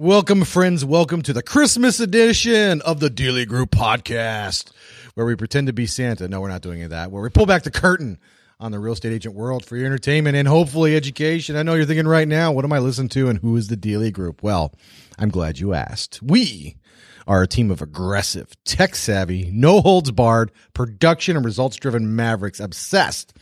Welcome, 0.00 0.44
friends. 0.44 0.84
Welcome 0.84 1.22
to 1.22 1.32
the 1.32 1.42
Christmas 1.42 1.98
edition 1.98 2.80
of 2.82 3.00
the 3.00 3.10
Delia 3.10 3.46
Group 3.46 3.72
podcast, 3.72 4.70
where 5.14 5.26
we 5.26 5.34
pretend 5.34 5.66
to 5.66 5.72
be 5.72 5.86
Santa. 5.86 6.28
No, 6.28 6.40
we're 6.40 6.50
not 6.50 6.62
doing 6.62 6.88
that. 6.88 7.10
Where 7.10 7.20
we 7.20 7.30
pull 7.30 7.46
back 7.46 7.64
the 7.64 7.72
curtain 7.72 8.16
on 8.60 8.70
the 8.70 8.78
real 8.78 8.92
estate 8.92 9.12
agent 9.12 9.34
world 9.34 9.64
for 9.64 9.76
your 9.76 9.86
entertainment 9.86 10.36
and 10.36 10.46
hopefully 10.46 10.94
education. 10.94 11.56
I 11.56 11.64
know 11.64 11.74
you're 11.74 11.84
thinking 11.84 12.06
right 12.06 12.28
now, 12.28 12.52
what 12.52 12.64
am 12.64 12.72
I 12.72 12.78
listening 12.78 13.08
to 13.08 13.28
and 13.28 13.40
who 13.40 13.56
is 13.56 13.66
the 13.66 13.74
Delia 13.74 14.12
Group? 14.12 14.40
Well, 14.40 14.72
I'm 15.18 15.30
glad 15.30 15.58
you 15.58 15.74
asked. 15.74 16.22
We 16.22 16.76
are 17.26 17.42
a 17.42 17.48
team 17.48 17.68
of 17.72 17.82
aggressive, 17.82 18.52
tech 18.62 18.94
savvy, 18.94 19.50
no 19.52 19.80
holds 19.80 20.12
barred, 20.12 20.52
production 20.74 21.34
and 21.34 21.44
results 21.44 21.74
driven 21.74 22.14
mavericks 22.14 22.60
obsessed 22.60 23.36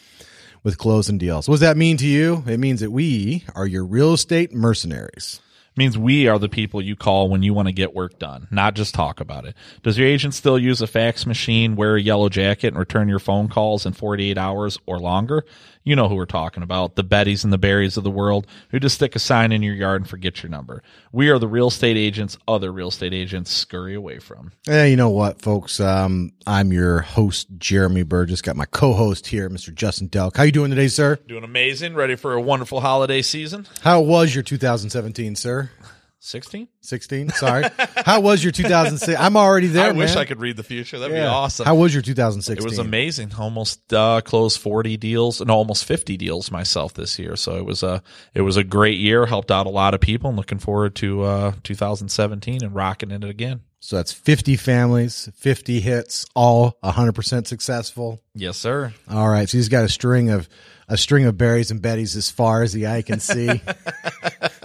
with 0.63 0.79
closing 0.79 1.19
deals. 1.19 1.51
What 1.51 1.57
does 1.57 1.61
that 1.61 1.77
mean 1.77 1.99
to 1.99 2.07
you? 2.07 2.45
It 2.47 2.61
means 2.61 2.81
that 2.81 2.93
we 2.93 3.45
are 3.55 3.67
your 3.67 3.85
real 3.85 4.15
estate 4.15 4.55
mercenaries. 4.55 5.43
Means 5.77 5.99
we 5.99 6.27
are 6.29 6.39
the 6.39 6.49
people 6.49 6.81
you 6.81 6.97
call 6.97 7.29
when 7.29 7.43
you 7.43 7.53
want 7.53 7.69
to 7.69 7.73
get 7.73 7.95
work 7.95 8.19
done, 8.19 8.49
not 8.51 8.75
just 8.75 8.95
talk 8.95 9.21
about 9.21 9.45
it. 9.45 9.55
Does 9.83 9.99
your 9.99 10.09
agent 10.09 10.35
still 10.35 10.59
use 10.59 10.81
a 10.81 10.87
fax 10.87 11.27
machine, 11.27 11.77
wear 11.77 11.97
a 11.97 12.03
yellow 12.03 12.29
jacket, 12.29 12.69
and 12.69 12.79
return 12.79 13.09
your 13.09 13.19
phone 13.19 13.49
calls 13.49 13.85
in 13.87 13.93
48 13.93 14.39
hours 14.39 14.79
or 14.87 14.99
longer? 14.99 15.45
You 15.87 15.95
know 15.95 16.09
who 16.09 16.17
we're 16.17 16.27
talking 16.27 16.65
about 16.65 16.97
the 16.97 17.05
Bettys 17.05 17.45
and 17.45 17.53
the 17.53 17.59
Barrys 17.59 17.97
of 17.97 18.03
the 18.03 18.11
world 18.11 18.49
who 18.71 18.81
just 18.81 18.97
stick 18.97 19.15
a 19.15 19.21
sign 19.21 19.53
in 19.53 19.63
your 19.63 19.77
yard 19.77 20.03
and 20.03 20.11
forget 20.11 20.43
your 20.43 20.51
number. 20.51 20.83
We 21.13 21.31
are 21.31 21.39
the 21.39 21.47
real 21.47 21.69
estate 21.69 21.97
agents 21.97 22.37
other 22.49 22.73
real 22.73 22.89
estate 22.89 23.15
agents 23.15 23.53
scurry 23.53 23.95
away 23.95 24.19
from. 24.19 24.51
Eh, 24.67 24.87
you 24.87 24.97
know 24.97 25.11
what, 25.11 25.41
folks? 25.41 25.79
Um, 25.79 26.33
I'm 26.45 26.73
your 26.73 27.03
host, 27.03 27.47
Jeremy 27.57 28.03
Burgess. 28.03 28.43
Got 28.43 28.57
my 28.57 28.65
co-host 28.65 29.29
here, 29.29 29.49
Mr. 29.49 29.73
Justin 29.73 30.09
Delk. 30.09 30.37
How 30.37 30.43
you 30.43 30.51
doing 30.51 30.71
today, 30.71 30.89
sir? 30.89 31.21
Doing 31.29 31.45
amazing, 31.45 31.95
ready 31.95 32.17
for 32.17 32.33
a 32.33 32.41
wonderful 32.41 32.81
holiday 32.81 33.23
season. 33.23 33.69
How 33.83 34.01
was 34.01 34.35
your 34.35 34.43
2017, 34.43 35.37
sir? 35.37 35.71
16? 36.19 36.67
16. 36.81 37.29
Sorry. 37.31 37.65
How 38.05 38.21
was 38.21 38.43
your 38.43 38.51
2006? 38.51 39.21
I'm 39.21 39.37
already 39.37 39.69
there. 39.69 39.91
I 39.91 39.93
wish. 39.93 40.17
I 40.17 40.25
could 40.25 40.41
read 40.41 40.57
the 40.57 40.63
future. 40.63 40.99
That'd 40.99 41.15
be 41.15 41.21
awesome. 41.21 41.67
How 41.67 41.75
was 41.77 41.95
your 41.95 42.03
2016? 42.03 42.65
It 42.67 42.69
was 42.69 42.79
amazing. 42.79 43.33
Almost 43.39 43.93
uh, 43.93 44.21
closed 44.23 44.59
forty 44.61 44.97
deals 44.97 45.41
and 45.41 45.51
almost 45.51 45.85
fifty 45.85 46.17
deals 46.17 46.51
myself 46.51 46.95
this 46.95 47.19
year. 47.19 47.37
So 47.37 47.57
it 47.57 47.65
was 47.65 47.83
a 47.83 48.03
it 48.35 48.41
was 48.41 48.57
a 48.57 48.65
great 48.65 48.99
year. 48.99 49.27
Helped 49.27 49.51
out 49.51 49.67
a 49.67 49.71
lot 49.71 49.95
of 49.95 50.01
people. 50.01 50.29
and 50.31 50.37
looking 50.37 50.59
forward 50.59 50.95
to 50.97 51.23
uh, 51.23 51.53
2017 51.63 52.65
and 52.65 52.75
rocking 52.75 53.11
it 53.11 53.23
again. 53.23 53.61
So 53.79 53.97
that's 53.97 54.11
50 54.13 54.57
families, 54.57 55.29
50 55.37 55.79
hits, 55.81 56.27
all 56.35 56.77
100% 56.83 57.47
successful. 57.47 58.21
Yes, 58.35 58.57
sir. 58.57 58.95
All 59.09 59.29
right. 59.29 59.49
So 59.49 59.59
he's 59.59 59.69
got 59.69 59.85
a 59.85 59.89
string 59.89 60.31
of 60.31 60.49
a 60.89 60.97
string 60.97 61.25
of 61.25 61.37
berries 61.37 61.71
and 61.71 61.81
betties 61.81 62.17
as 62.17 62.31
far 62.31 62.63
as 62.63 62.73
the 62.73 62.87
eye 62.89 63.03
can 63.03 63.21
see. 63.21 63.49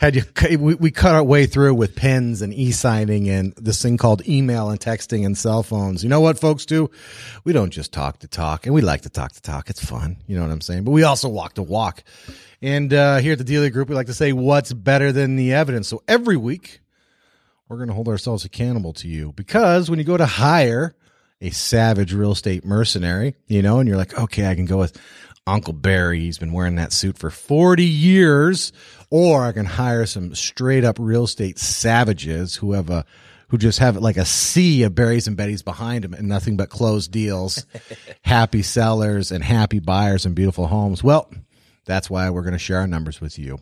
Had 0.00 0.16
you 0.16 0.22
we, 0.58 0.76
we 0.76 0.90
cut 0.90 1.14
our 1.14 1.22
way 1.22 1.44
through 1.44 1.74
with 1.74 1.94
pens 1.94 2.40
and 2.40 2.54
e-signing 2.54 3.28
and 3.28 3.52
this 3.56 3.82
thing 3.82 3.98
called 3.98 4.26
email 4.26 4.70
and 4.70 4.80
texting 4.80 5.26
and 5.26 5.36
cell 5.36 5.62
phones. 5.62 6.02
You 6.02 6.08
know 6.08 6.22
what 6.22 6.40
folks 6.40 6.64
do? 6.64 6.90
We 7.44 7.52
don't 7.52 7.70
just 7.70 7.92
talk 7.92 8.20
to 8.20 8.26
talk 8.26 8.64
and 8.64 8.74
we 8.74 8.80
like 8.80 9.02
to 9.02 9.10
talk 9.10 9.32
to 9.32 9.42
talk. 9.42 9.68
It's 9.68 9.84
fun. 9.84 10.16
You 10.26 10.36
know 10.36 10.42
what 10.42 10.52
I'm 10.52 10.62
saying? 10.62 10.84
But 10.84 10.92
we 10.92 11.02
also 11.02 11.28
walk 11.28 11.56
to 11.56 11.62
walk. 11.62 12.02
And 12.62 12.94
uh, 12.94 13.18
here 13.18 13.32
at 13.32 13.38
the 13.38 13.44
Delia 13.44 13.68
Group, 13.68 13.90
we 13.90 13.94
like 13.94 14.06
to 14.06 14.14
say 14.14 14.32
what's 14.32 14.72
better 14.72 15.12
than 15.12 15.36
the 15.36 15.52
evidence. 15.52 15.88
So 15.88 16.02
every 16.08 16.38
week 16.38 16.80
we're 17.68 17.76
going 17.76 17.88
to 17.88 17.94
hold 17.94 18.08
ourselves 18.08 18.46
accountable 18.46 18.94
to 18.94 19.06
you 19.06 19.32
because 19.32 19.90
when 19.90 19.98
you 19.98 20.06
go 20.06 20.16
to 20.16 20.24
hire 20.24 20.94
a 21.42 21.50
savage 21.50 22.14
real 22.14 22.32
estate 22.32 22.64
mercenary, 22.64 23.34
you 23.48 23.60
know, 23.60 23.80
and 23.80 23.86
you're 23.88 23.98
like, 23.98 24.18
okay, 24.18 24.46
I 24.46 24.54
can 24.54 24.64
go 24.64 24.78
with 24.78 24.98
Uncle 25.46 25.72
Barry. 25.72 26.20
He's 26.20 26.38
been 26.38 26.52
wearing 26.52 26.76
that 26.76 26.92
suit 26.92 27.18
for 27.18 27.30
40 27.30 27.84
years. 27.84 28.72
Or 29.10 29.44
I 29.44 29.52
can 29.52 29.66
hire 29.66 30.06
some 30.06 30.34
straight 30.34 30.84
up 30.84 30.96
real 30.98 31.24
estate 31.24 31.58
savages 31.58 32.56
who 32.56 32.72
have 32.72 32.90
a, 32.90 33.04
who 33.48 33.58
just 33.58 33.80
have 33.80 33.96
like 33.96 34.16
a 34.16 34.24
sea 34.24 34.84
of 34.84 34.94
berries 34.94 35.26
and 35.26 35.36
betties 35.36 35.64
behind 35.64 36.04
them 36.04 36.14
and 36.14 36.28
nothing 36.28 36.56
but 36.56 36.70
closed 36.70 37.10
deals, 37.10 37.66
happy 38.22 38.62
sellers 38.62 39.32
and 39.32 39.42
happy 39.42 39.80
buyers 39.80 40.24
and 40.24 40.36
beautiful 40.36 40.68
homes. 40.68 41.02
Well, 41.02 41.30
that's 41.84 42.08
why 42.08 42.30
we're 42.30 42.42
going 42.42 42.52
to 42.52 42.58
share 42.58 42.78
our 42.78 42.86
numbers 42.86 43.20
with 43.20 43.38
you. 43.38 43.58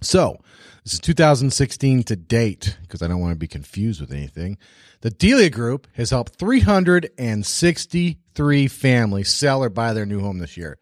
So, 0.00 0.40
this 0.84 0.94
is 0.94 1.00
2016 1.00 2.04
to 2.04 2.16
date 2.16 2.78
because 2.82 3.02
I 3.02 3.08
don't 3.08 3.20
want 3.20 3.32
to 3.32 3.38
be 3.38 3.46
confused 3.46 4.00
with 4.00 4.10
anything. 4.10 4.56
The 5.02 5.10
Delia 5.10 5.50
Group 5.50 5.86
has 5.94 6.08
helped 6.10 6.36
363 6.36 8.68
families 8.68 9.30
sell 9.30 9.62
or 9.62 9.68
buy 9.68 9.92
their 9.92 10.06
new 10.06 10.20
home 10.20 10.38
this 10.38 10.56
year. 10.56 10.78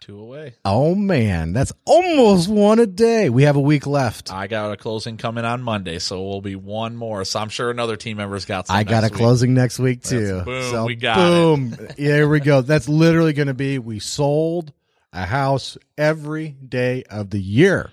Two 0.00 0.20
away. 0.20 0.54
Oh 0.64 0.94
man, 0.94 1.52
that's 1.52 1.72
almost 1.84 2.48
one 2.48 2.78
a 2.78 2.86
day. 2.86 3.28
We 3.30 3.42
have 3.44 3.56
a 3.56 3.60
week 3.60 3.86
left. 3.86 4.32
I 4.32 4.46
got 4.46 4.70
a 4.70 4.76
closing 4.76 5.16
coming 5.16 5.46
on 5.46 5.62
Monday, 5.62 5.98
so 5.98 6.22
we'll 6.22 6.42
be 6.42 6.56
one 6.56 6.94
more. 6.94 7.24
So 7.24 7.40
I'm 7.40 7.48
sure 7.48 7.70
another 7.70 7.96
team 7.96 8.18
member's 8.18 8.44
got. 8.44 8.66
Some 8.66 8.76
I 8.76 8.84
got 8.84 9.02
a 9.02 9.06
week. 9.06 9.14
closing 9.14 9.54
next 9.54 9.78
week 9.78 10.02
too. 10.02 10.42
boom, 10.42 10.70
so 10.70 10.84
we 10.84 10.94
got 10.94 11.16
boom. 11.16 11.74
yeah, 11.96 12.16
here 12.16 12.28
we 12.28 12.40
go. 12.40 12.60
That's 12.60 12.86
literally 12.88 13.32
going 13.32 13.48
to 13.48 13.54
be 13.54 13.78
we 13.78 13.98
sold 13.98 14.74
a 15.12 15.24
house 15.24 15.78
every 15.96 16.50
day 16.50 17.04
of 17.08 17.30
the 17.30 17.40
year 17.40 17.90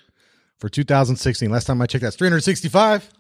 for 0.61 0.69
2016. 0.69 1.49
Last 1.49 1.65
time 1.65 1.81
I 1.81 1.87
checked, 1.87 2.03
that's 2.03 2.15
365. 2.15 3.11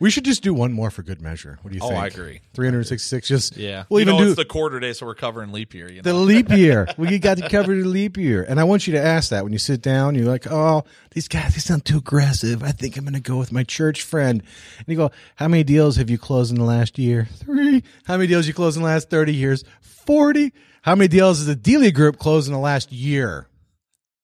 we 0.00 0.10
should 0.10 0.24
just 0.24 0.42
do 0.42 0.52
one 0.52 0.72
more 0.72 0.90
for 0.90 1.02
good 1.02 1.22
measure. 1.22 1.58
What 1.62 1.70
do 1.70 1.76
you 1.76 1.84
oh, 1.84 1.88
think? 1.88 1.98
Oh, 1.98 2.02
think? 2.02 2.18
I 2.18 2.20
agree. 2.22 2.40
366. 2.54 3.28
Just 3.28 3.56
Yeah. 3.56 3.84
We'll 3.88 4.00
you 4.00 4.02
even 4.02 4.16
know, 4.16 4.24
do 4.24 4.30
it's 4.30 4.36
the 4.36 4.44
quarter 4.44 4.80
day, 4.80 4.92
so 4.92 5.06
we're 5.06 5.14
covering 5.14 5.52
leap 5.52 5.74
year. 5.74 5.90
You 5.90 6.02
the 6.02 6.12
leap 6.12 6.50
year. 6.50 6.88
We 6.98 7.18
got 7.18 7.38
to 7.38 7.48
cover 7.48 7.74
the 7.74 7.84
leap 7.84 8.16
year. 8.16 8.44
And 8.46 8.60
I 8.60 8.64
want 8.64 8.86
you 8.86 8.92
to 8.94 9.00
ask 9.00 9.30
that 9.30 9.44
when 9.44 9.52
you 9.52 9.58
sit 9.58 9.80
down. 9.80 10.16
You're 10.16 10.26
like, 10.26 10.50
oh, 10.50 10.84
these 11.12 11.28
guys, 11.28 11.54
they 11.54 11.60
sound 11.60 11.84
too 11.84 11.98
aggressive. 11.98 12.62
I 12.64 12.72
think 12.72 12.96
I'm 12.96 13.04
going 13.04 13.14
to 13.14 13.20
go 13.20 13.38
with 13.38 13.52
my 13.52 13.62
church 13.62 14.02
friend. 14.02 14.42
And 14.78 14.88
you 14.88 14.96
go, 14.96 15.12
how 15.36 15.46
many 15.46 15.62
deals 15.62 15.96
have 15.96 16.10
you 16.10 16.18
closed 16.18 16.50
in 16.50 16.58
the 16.58 16.64
last 16.64 16.98
year? 16.98 17.28
Three. 17.36 17.84
How 18.04 18.16
many 18.16 18.26
deals 18.26 18.48
you 18.48 18.54
closed 18.54 18.76
in 18.76 18.82
the 18.82 18.88
last 18.88 19.08
30 19.08 19.34
years? 19.34 19.64
40. 19.80 20.52
How 20.82 20.94
many 20.94 21.08
deals 21.08 21.38
has 21.38 21.46
the 21.46 21.54
Delia 21.54 21.92
Group 21.92 22.18
closed 22.18 22.48
in 22.48 22.52
the 22.52 22.60
last 22.60 22.90
year? 22.90 23.46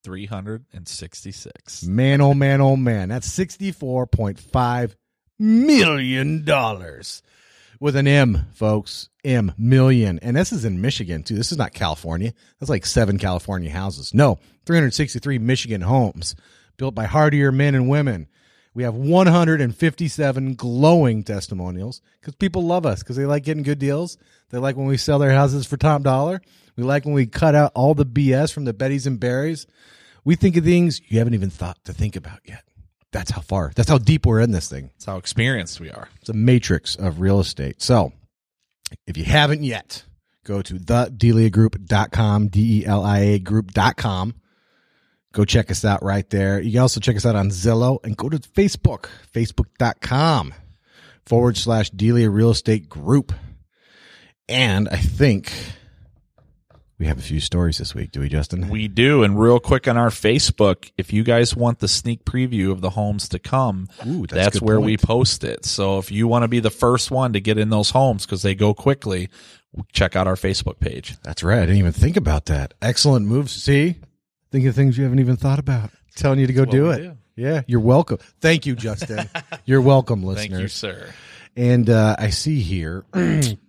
366. 0.06 1.84
Man, 1.84 2.20
oh 2.20 2.32
man, 2.32 2.60
oh 2.60 2.76
man. 2.76 3.08
That's 3.08 3.28
$64.5 3.28 4.94
million 5.40 6.44
with 7.80 7.96
an 7.96 8.06
M, 8.06 8.46
folks. 8.54 9.08
M, 9.24 9.52
million. 9.58 10.20
And 10.22 10.36
this 10.36 10.52
is 10.52 10.64
in 10.64 10.80
Michigan, 10.80 11.24
too. 11.24 11.34
This 11.34 11.50
is 11.50 11.58
not 11.58 11.74
California. 11.74 12.32
That's 12.60 12.70
like 12.70 12.86
seven 12.86 13.18
California 13.18 13.68
houses. 13.68 14.14
No, 14.14 14.38
363 14.66 15.38
Michigan 15.38 15.80
homes 15.80 16.36
built 16.76 16.94
by 16.94 17.06
hardier 17.06 17.50
men 17.50 17.74
and 17.74 17.88
women. 17.88 18.28
We 18.74 18.84
have 18.84 18.94
157 18.94 20.54
glowing 20.54 21.24
testimonials 21.24 22.00
because 22.20 22.36
people 22.36 22.62
love 22.62 22.86
us 22.86 23.00
because 23.02 23.16
they 23.16 23.26
like 23.26 23.42
getting 23.42 23.64
good 23.64 23.80
deals. 23.80 24.18
They 24.50 24.58
like 24.58 24.76
when 24.76 24.86
we 24.86 24.98
sell 24.98 25.18
their 25.18 25.32
houses 25.32 25.66
for 25.66 25.76
top 25.76 26.02
dollar. 26.02 26.40
We 26.76 26.84
like 26.84 27.04
when 27.04 27.14
we 27.14 27.26
cut 27.26 27.56
out 27.56 27.72
all 27.74 27.94
the 27.94 28.06
BS 28.06 28.52
from 28.52 28.66
the 28.66 28.74
Bettys 28.74 29.06
and 29.06 29.18
Barrys. 29.18 29.66
We 30.26 30.34
think 30.34 30.56
of 30.56 30.64
things 30.64 31.00
you 31.06 31.20
haven't 31.20 31.34
even 31.34 31.50
thought 31.50 31.78
to 31.84 31.92
think 31.92 32.16
about 32.16 32.40
yet. 32.44 32.64
That's 33.12 33.30
how 33.30 33.40
far, 33.40 33.70
that's 33.76 33.88
how 33.88 33.98
deep 33.98 34.26
we're 34.26 34.40
in 34.40 34.50
this 34.50 34.68
thing. 34.68 34.90
That's 34.94 35.04
how 35.04 35.18
experienced 35.18 35.78
we 35.78 35.88
are. 35.88 36.08
It's 36.20 36.28
a 36.28 36.34
matrix 36.34 36.96
of 36.96 37.20
real 37.20 37.38
estate. 37.38 37.80
So 37.80 38.12
if 39.06 39.16
you 39.16 39.22
haven't 39.22 39.62
yet, 39.62 40.04
go 40.44 40.62
to 40.62 40.74
thedeliagroup.com, 40.74 42.48
D-E-L-I-A 42.48 43.38
group.com. 43.38 44.34
Go 45.32 45.44
check 45.44 45.70
us 45.70 45.84
out 45.84 46.02
right 46.02 46.28
there. 46.28 46.60
You 46.60 46.72
can 46.72 46.80
also 46.80 46.98
check 46.98 47.14
us 47.14 47.24
out 47.24 47.36
on 47.36 47.50
Zillow 47.50 48.00
and 48.02 48.16
go 48.16 48.28
to 48.28 48.38
Facebook, 48.38 49.06
facebook.com 49.32 50.54
forward 51.24 51.56
slash 51.56 51.90
Delia 51.90 52.30
Real 52.30 52.50
Estate 52.50 52.88
Group. 52.88 53.32
And 54.48 54.88
I 54.88 54.96
think 54.96 55.52
we 56.98 57.06
have 57.06 57.18
a 57.18 57.22
few 57.22 57.40
stories 57.40 57.78
this 57.78 57.94
week. 57.94 58.12
Do 58.12 58.20
we, 58.20 58.28
Justin? 58.28 58.68
We 58.68 58.88
do. 58.88 59.22
And 59.22 59.38
real 59.38 59.60
quick 59.60 59.86
on 59.86 59.98
our 59.98 60.08
Facebook, 60.08 60.90
if 60.96 61.12
you 61.12 61.24
guys 61.24 61.54
want 61.54 61.80
the 61.80 61.88
sneak 61.88 62.24
preview 62.24 62.70
of 62.70 62.80
the 62.80 62.90
homes 62.90 63.28
to 63.30 63.38
come, 63.38 63.88
Ooh, 64.06 64.26
that's 64.26 64.56
that's, 64.56 64.62
where 64.62 64.80
we 64.80 64.96
post 64.96 65.44
it. 65.44 65.66
So 65.66 65.98
if 65.98 66.10
you 66.10 66.26
want 66.26 66.44
to 66.44 66.48
be 66.48 66.60
the 66.60 66.70
first 66.70 67.10
one 67.10 67.34
to 67.34 67.40
get 67.40 67.58
in 67.58 67.68
those 67.68 67.90
homes 67.90 68.24
because 68.24 68.42
they 68.42 68.54
go 68.54 68.72
quickly, 68.72 69.28
check 69.92 70.16
out 70.16 70.26
our 70.26 70.36
Facebook 70.36 70.80
page. 70.80 71.16
That's 71.22 71.42
right. 71.42 71.58
I 71.58 71.66
didn't 71.66 71.78
even 71.78 71.92
think 71.92 72.16
about 72.16 72.46
that. 72.46 72.72
Excellent 72.80 73.26
moves. 73.26 73.52
See, 73.52 73.96
think 74.50 74.64
of 74.66 74.74
things 74.74 74.96
you 74.96 75.04
haven't 75.04 75.20
even 75.20 75.36
thought 75.36 75.58
about. 75.58 75.90
Telling 76.14 76.38
you 76.38 76.46
to 76.46 76.52
go 76.54 76.64
do 76.64 76.90
it. 76.90 76.98
do. 76.98 77.16
Yeah, 77.36 77.60
you're 77.66 77.80
welcome. 77.80 78.18
Thank 78.40 78.64
you, 78.64 78.74
Justin. 78.74 79.28
you're 79.66 79.82
welcome, 79.82 80.22
Thank 80.34 80.52
you, 80.52 80.68
sir. 80.68 81.10
And 81.54 81.90
uh, 81.90 82.16
I 82.18 82.30
see 82.30 82.60
here 82.60 83.04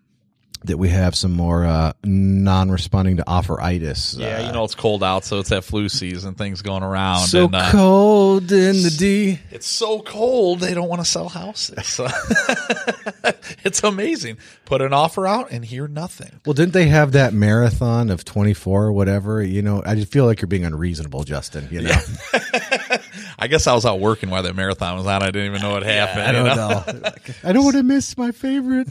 that 0.68 0.78
we 0.78 0.90
have 0.90 1.16
some 1.16 1.32
more 1.32 1.66
uh, 1.66 1.94
non-responding 2.04 3.18
to 3.18 3.24
offer 3.28 3.58
offeritis. 3.58 4.18
Yeah, 4.18 4.38
Uh, 4.38 4.48
you 4.48 4.52
know 4.54 4.64
it's 4.64 4.76
cold 4.76 5.04
out, 5.04 5.26
so 5.26 5.40
it's 5.40 5.50
that 5.50 5.64
flu 5.64 5.90
season. 5.90 6.36
Things 6.36 6.62
going 6.62 6.84
around. 6.84 7.28
so 7.28 7.46
and, 7.46 7.56
uh, 7.56 7.72
cold 7.72 8.52
in 8.52 8.84
the 8.84 8.94
D. 8.98 9.40
It's 9.52 9.68
so 9.68 10.02
cold 10.02 10.60
they 10.60 10.74
don't 10.74 10.90
want 10.90 11.02
to 11.02 11.06
sell 11.06 11.30
houses. 11.30 12.00
It's 13.64 13.84
amazing. 13.84 14.38
Put 14.66 14.82
an 14.82 14.94
offer 14.94 15.28
out 15.28 15.52
and 15.52 15.64
hear 15.64 15.88
nothing. 15.88 16.40
Well, 16.46 16.54
didn't 16.54 16.74
they 16.74 16.88
have 16.88 17.14
that 17.14 17.34
marathon 17.34 18.10
of 18.10 18.24
24 18.26 18.86
or 18.86 18.92
whatever? 18.92 19.42
You 19.42 19.62
know, 19.62 19.82
I 19.86 19.96
just 19.96 20.12
feel 20.12 20.26
like 20.26 20.42
you're 20.42 20.48
being 20.48 20.66
unreasonable, 20.66 21.24
Justin. 21.24 21.68
You 21.72 21.82
know, 21.82 21.96
I 23.40 23.48
guess 23.48 23.68
I 23.68 23.74
was 23.74 23.86
out 23.86 24.00
working 24.00 24.30
while 24.30 24.44
that 24.44 24.56
marathon 24.56 24.98
was 24.98 25.06
on. 25.06 25.22
I 25.24 25.28
didn't 25.28 25.48
even 25.48 25.62
know 25.62 25.72
what 25.72 25.84
happened. 25.84 26.22
I 26.22 26.32
don't 26.32 26.56
know. 26.56 27.12
I 27.44 27.52
don't 27.54 27.64
want 27.64 27.78
to 27.78 27.84
miss 27.84 28.18
my 28.18 28.32
favorite 28.32 28.88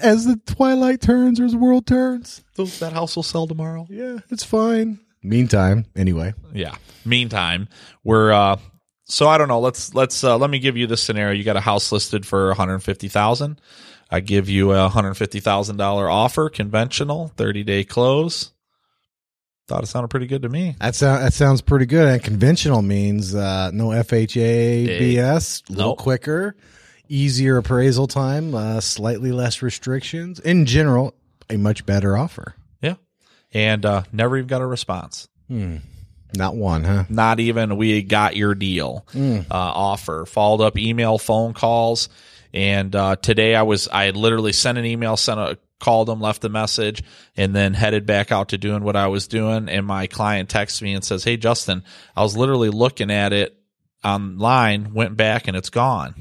as 0.00 0.24
the 0.24 0.36
twilight 0.46 1.00
turns 1.00 1.40
or 1.40 1.44
as 1.44 1.52
the 1.52 1.58
world 1.58 1.86
turns. 1.86 2.42
Those- 2.56 2.78
that 2.80 2.92
house 2.92 3.16
will 3.16 3.22
sell 3.22 3.46
tomorrow. 3.46 3.86
Yeah, 3.90 4.18
it's 4.30 4.44
fine. 4.44 5.00
Meantime, 5.22 5.86
anyway. 5.96 6.34
Yeah. 6.52 6.76
Meantime, 7.04 7.68
we're 8.04 8.32
uh 8.32 8.56
so 9.04 9.26
I 9.26 9.38
don't 9.38 9.48
know. 9.48 9.60
Let's 9.60 9.94
let's 9.94 10.22
uh, 10.22 10.36
let 10.36 10.50
me 10.50 10.58
give 10.58 10.76
you 10.76 10.86
this 10.86 11.02
scenario. 11.02 11.34
You 11.34 11.42
got 11.44 11.56
a 11.56 11.60
house 11.60 11.90
listed 11.90 12.26
for 12.26 12.48
one 12.48 12.56
hundred 12.56 12.80
fifty 12.80 13.08
thousand. 13.08 13.60
I 14.10 14.20
give 14.20 14.48
you 14.48 14.72
a 14.72 14.88
hundred 14.88 15.14
fifty 15.14 15.40
thousand 15.40 15.76
dollar 15.76 16.08
offer, 16.10 16.48
conventional, 16.50 17.28
thirty 17.36 17.64
day 17.64 17.84
close. 17.84 18.52
Thought 19.66 19.82
it 19.82 19.86
sounded 19.86 20.08
pretty 20.08 20.26
good 20.26 20.42
to 20.42 20.48
me. 20.48 20.76
That 20.80 20.94
sound 20.94 21.22
that 21.22 21.32
sounds 21.32 21.62
pretty 21.62 21.86
good. 21.86 22.06
And 22.06 22.22
conventional 22.22 22.82
means 22.82 23.34
uh, 23.34 23.70
no 23.72 23.88
FHA 23.88 25.00
BS, 25.00 25.68
a 25.68 25.72
little 25.72 25.90
nope. 25.90 25.98
quicker, 25.98 26.54
easier 27.08 27.56
appraisal 27.56 28.06
time, 28.06 28.54
uh, 28.54 28.80
slightly 28.80 29.32
less 29.32 29.62
restrictions. 29.62 30.40
In 30.40 30.66
general, 30.66 31.14
a 31.50 31.56
much 31.56 31.86
better 31.86 32.16
offer. 32.16 32.54
Yeah, 32.80 32.94
and 33.52 33.84
uh, 33.84 34.02
never 34.12 34.36
even 34.36 34.48
got 34.48 34.60
a 34.60 34.66
response. 34.66 35.28
Not 36.34 36.56
one, 36.56 36.84
huh? 36.84 37.04
Not 37.08 37.40
even 37.40 37.76
we 37.78 38.02
got 38.02 38.36
your 38.36 38.54
deal 38.54 39.06
uh, 39.50 39.54
offer. 39.54 40.26
Followed 40.26 40.62
up 40.62 40.76
email, 40.78 41.18
phone 41.18 41.54
calls, 41.54 42.10
and 42.52 42.94
uh, 42.94 43.16
today 43.16 43.54
I 43.54 43.62
was 43.62 43.88
I 43.88 44.10
literally 44.10 44.52
sent 44.52 44.78
an 44.78 44.84
email, 44.84 45.16
sent 45.16 45.40
a 45.40 45.58
called 45.80 46.08
them, 46.08 46.20
left 46.20 46.44
a 46.44 46.48
message, 46.48 47.02
and 47.36 47.54
then 47.54 47.72
headed 47.72 48.04
back 48.04 48.32
out 48.32 48.48
to 48.48 48.58
doing 48.58 48.82
what 48.82 48.96
I 48.96 49.06
was 49.06 49.28
doing. 49.28 49.68
And 49.68 49.86
my 49.86 50.06
client 50.06 50.48
texts 50.48 50.82
me 50.82 50.92
and 50.92 51.04
says, 51.04 51.24
"Hey 51.24 51.36
Justin, 51.36 51.82
I 52.16 52.22
was 52.22 52.36
literally 52.36 52.70
looking 52.70 53.10
at 53.10 53.32
it 53.32 53.56
online, 54.04 54.92
went 54.92 55.16
back, 55.16 55.48
and 55.48 55.56
it's 55.56 55.70
gone." 55.70 56.14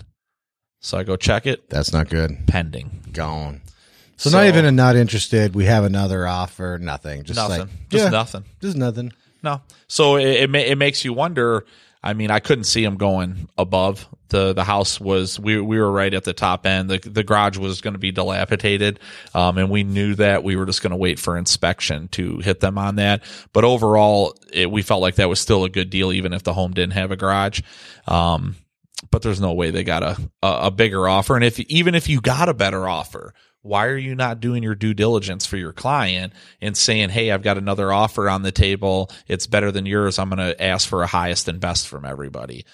So 0.80 0.98
I 0.98 1.04
go 1.04 1.16
check 1.16 1.46
it, 1.48 1.70
That's 1.70 1.92
not 1.92 2.10
good. 2.10 2.38
pending. 2.48 2.90
Gone. 3.12 3.62
So, 4.16 4.30
So- 4.30 4.38
not 4.38 4.48
even 4.48 4.66
a 4.66 4.72
not 4.72 4.96
interested. 4.96 5.54
We 5.56 5.66
have 5.66 5.84
another 5.84 6.26
offer. 6.28 6.78
Nothing. 6.82 7.24
Just 7.24 7.38
Nothing, 7.38 7.60
like 7.62 7.90
just 7.90 8.04
yeah, 8.06 8.10
nothing. 8.10 8.46
Just 8.62 8.78
nothing. 8.78 9.12
No. 9.44 9.62
So 9.88 10.18
it 10.18 10.26
it, 10.44 10.50
ma- 10.50 10.60
it 10.60 10.78
makes 10.78 11.04
you 11.06 11.14
wonder. 11.14 11.66
I 12.04 12.14
mean, 12.14 12.32
I 12.32 12.40
couldn't 12.40 12.66
see 12.66 12.84
them 12.84 12.96
going 12.98 13.50
above 13.58 14.08
the 14.30 14.54
the 14.54 14.64
house 14.64 15.00
was 15.00 15.40
we 15.40 15.60
we 15.60 15.80
were 15.80 15.92
right 15.92 16.14
at 16.14 16.24
the 16.24 16.34
top 16.34 16.66
end. 16.66 16.90
The 16.90 17.00
the 17.00 17.24
garage 17.24 17.58
was 17.58 17.82
going 17.82 17.94
to 17.96 18.00
be 18.00 18.12
dilapidated, 18.12 19.00
um, 19.34 19.58
and 19.58 19.70
we 19.70 19.84
knew 19.84 20.16
that 20.16 20.44
we 20.44 20.56
were 20.56 20.66
just 20.66 20.82
going 20.82 20.92
to 20.92 20.98
wait 20.98 21.20
for 21.20 21.38
inspection 21.38 22.08
to 22.10 22.38
hit 22.40 22.60
them 22.60 22.78
on 22.78 22.96
that. 22.96 23.24
But 23.52 23.64
overall, 23.66 24.38
it, 24.54 24.70
we 24.72 24.84
felt 24.84 25.02
like 25.02 25.16
that 25.16 25.28
was 25.30 25.40
still 25.40 25.64
a 25.64 25.70
good 25.70 25.90
deal, 25.90 26.12
even 26.14 26.34
if 26.34 26.44
the 26.44 26.54
home 26.54 26.72
didn't 26.74 26.94
have 26.94 27.12
a 27.12 27.16
garage. 27.18 27.62
Um, 28.08 28.56
but 29.12 29.22
there's 29.22 29.42
no 29.42 29.54
way 29.54 29.72
they 29.72 29.84
got 29.84 30.04
a, 30.04 30.18
a 30.42 30.72
bigger 30.72 31.08
offer. 31.08 31.36
And 31.36 31.44
if 31.44 31.60
even 31.60 31.96
if 31.96 32.10
you 32.10 32.22
got 32.22 32.50
a 32.50 32.54
better 32.54 32.88
offer, 32.88 33.34
why 33.62 33.88
are 33.88 33.98
you 33.98 34.16
not 34.16 34.40
doing 34.40 34.64
your 34.64 34.76
due 34.76 34.94
diligence 34.94 35.46
for 35.46 35.58
your 35.58 35.74
client 35.74 36.34
and 36.62 36.78
saying, 36.78 37.10
"Hey, 37.10 37.32
I've 37.32 37.44
got 37.44 37.58
another 37.58 37.92
offer 37.92 38.30
on 38.30 38.42
the 38.42 38.52
table. 38.52 39.12
It's 39.28 39.48
better 39.48 39.72
than 39.72 39.86
yours. 39.86 40.20
I'm 40.20 40.30
going 40.30 40.40
to 40.40 40.62
ask 40.62 40.88
for 40.88 41.04
a 41.04 41.08
highest 41.08 41.48
and 41.48 41.60
best 41.60 41.88
from 41.88 42.06
everybody." 42.06 42.66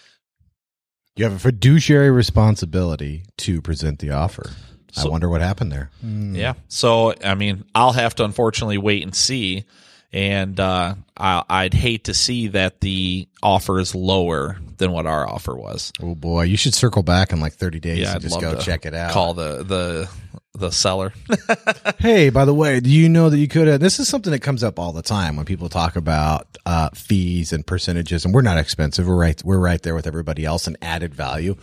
You 1.15 1.25
have 1.25 1.33
a 1.33 1.39
fiduciary 1.39 2.09
responsibility 2.09 3.23
to 3.39 3.61
present 3.61 3.99
the 3.99 4.11
offer. 4.11 4.51
I 4.97 5.07
wonder 5.07 5.29
what 5.29 5.41
happened 5.41 5.71
there. 5.71 5.89
Yeah. 6.03 6.53
So, 6.67 7.13
I 7.23 7.35
mean, 7.35 7.65
I'll 7.73 7.93
have 7.93 8.15
to 8.15 8.23
unfortunately 8.23 8.77
wait 8.77 9.03
and 9.03 9.15
see. 9.15 9.65
And 10.13 10.59
uh, 10.59 10.93
I, 11.17 11.43
I'd 11.49 11.73
hate 11.73 12.03
to 12.03 12.13
see 12.13 12.49
that 12.49 12.81
the 12.81 13.27
offer 13.41 13.79
is 13.79 13.95
lower 13.95 14.57
than 14.77 14.91
what 14.91 15.07
our 15.07 15.27
offer 15.27 15.55
was. 15.55 15.91
Oh 16.01 16.13
boy, 16.13 16.43
you 16.43 16.55
should 16.57 16.75
circle 16.75 17.01
back 17.01 17.33
in 17.33 17.39
like 17.39 17.53
30 17.53 17.79
days 17.79 17.97
Yeah, 17.97 18.09
and 18.09 18.15
I'd 18.17 18.21
just 18.21 18.39
go 18.39 18.55
check 18.59 18.85
it 18.85 18.93
out. 18.93 19.11
Call 19.11 19.33
the 19.33 19.63
the 19.63 20.09
the 20.53 20.71
seller. 20.71 21.13
Hey, 21.99 22.29
by 22.31 22.43
the 22.43 22.53
way, 22.53 22.81
do 22.81 22.89
you 22.89 23.07
know 23.07 23.29
that 23.29 23.37
you 23.37 23.47
could 23.47 23.67
have? 23.69 23.79
This 23.79 23.97
is 23.97 24.09
something 24.09 24.31
that 24.31 24.39
comes 24.39 24.61
up 24.61 24.77
all 24.77 24.91
the 24.91 25.01
time 25.01 25.37
when 25.37 25.45
people 25.45 25.69
talk 25.69 25.95
about 25.95 26.47
uh, 26.65 26.89
fees 26.93 27.53
and 27.53 27.65
percentages, 27.65 28.25
and 28.25 28.33
we're 28.33 28.41
not 28.41 28.57
expensive. 28.57 29.07
We're 29.07 29.15
right. 29.15 29.41
We're 29.41 29.57
right 29.59 29.81
there 29.81 29.95
with 29.95 30.05
everybody 30.05 30.43
else 30.43 30.67
and 30.67 30.75
added 30.81 31.15
value. 31.15 31.55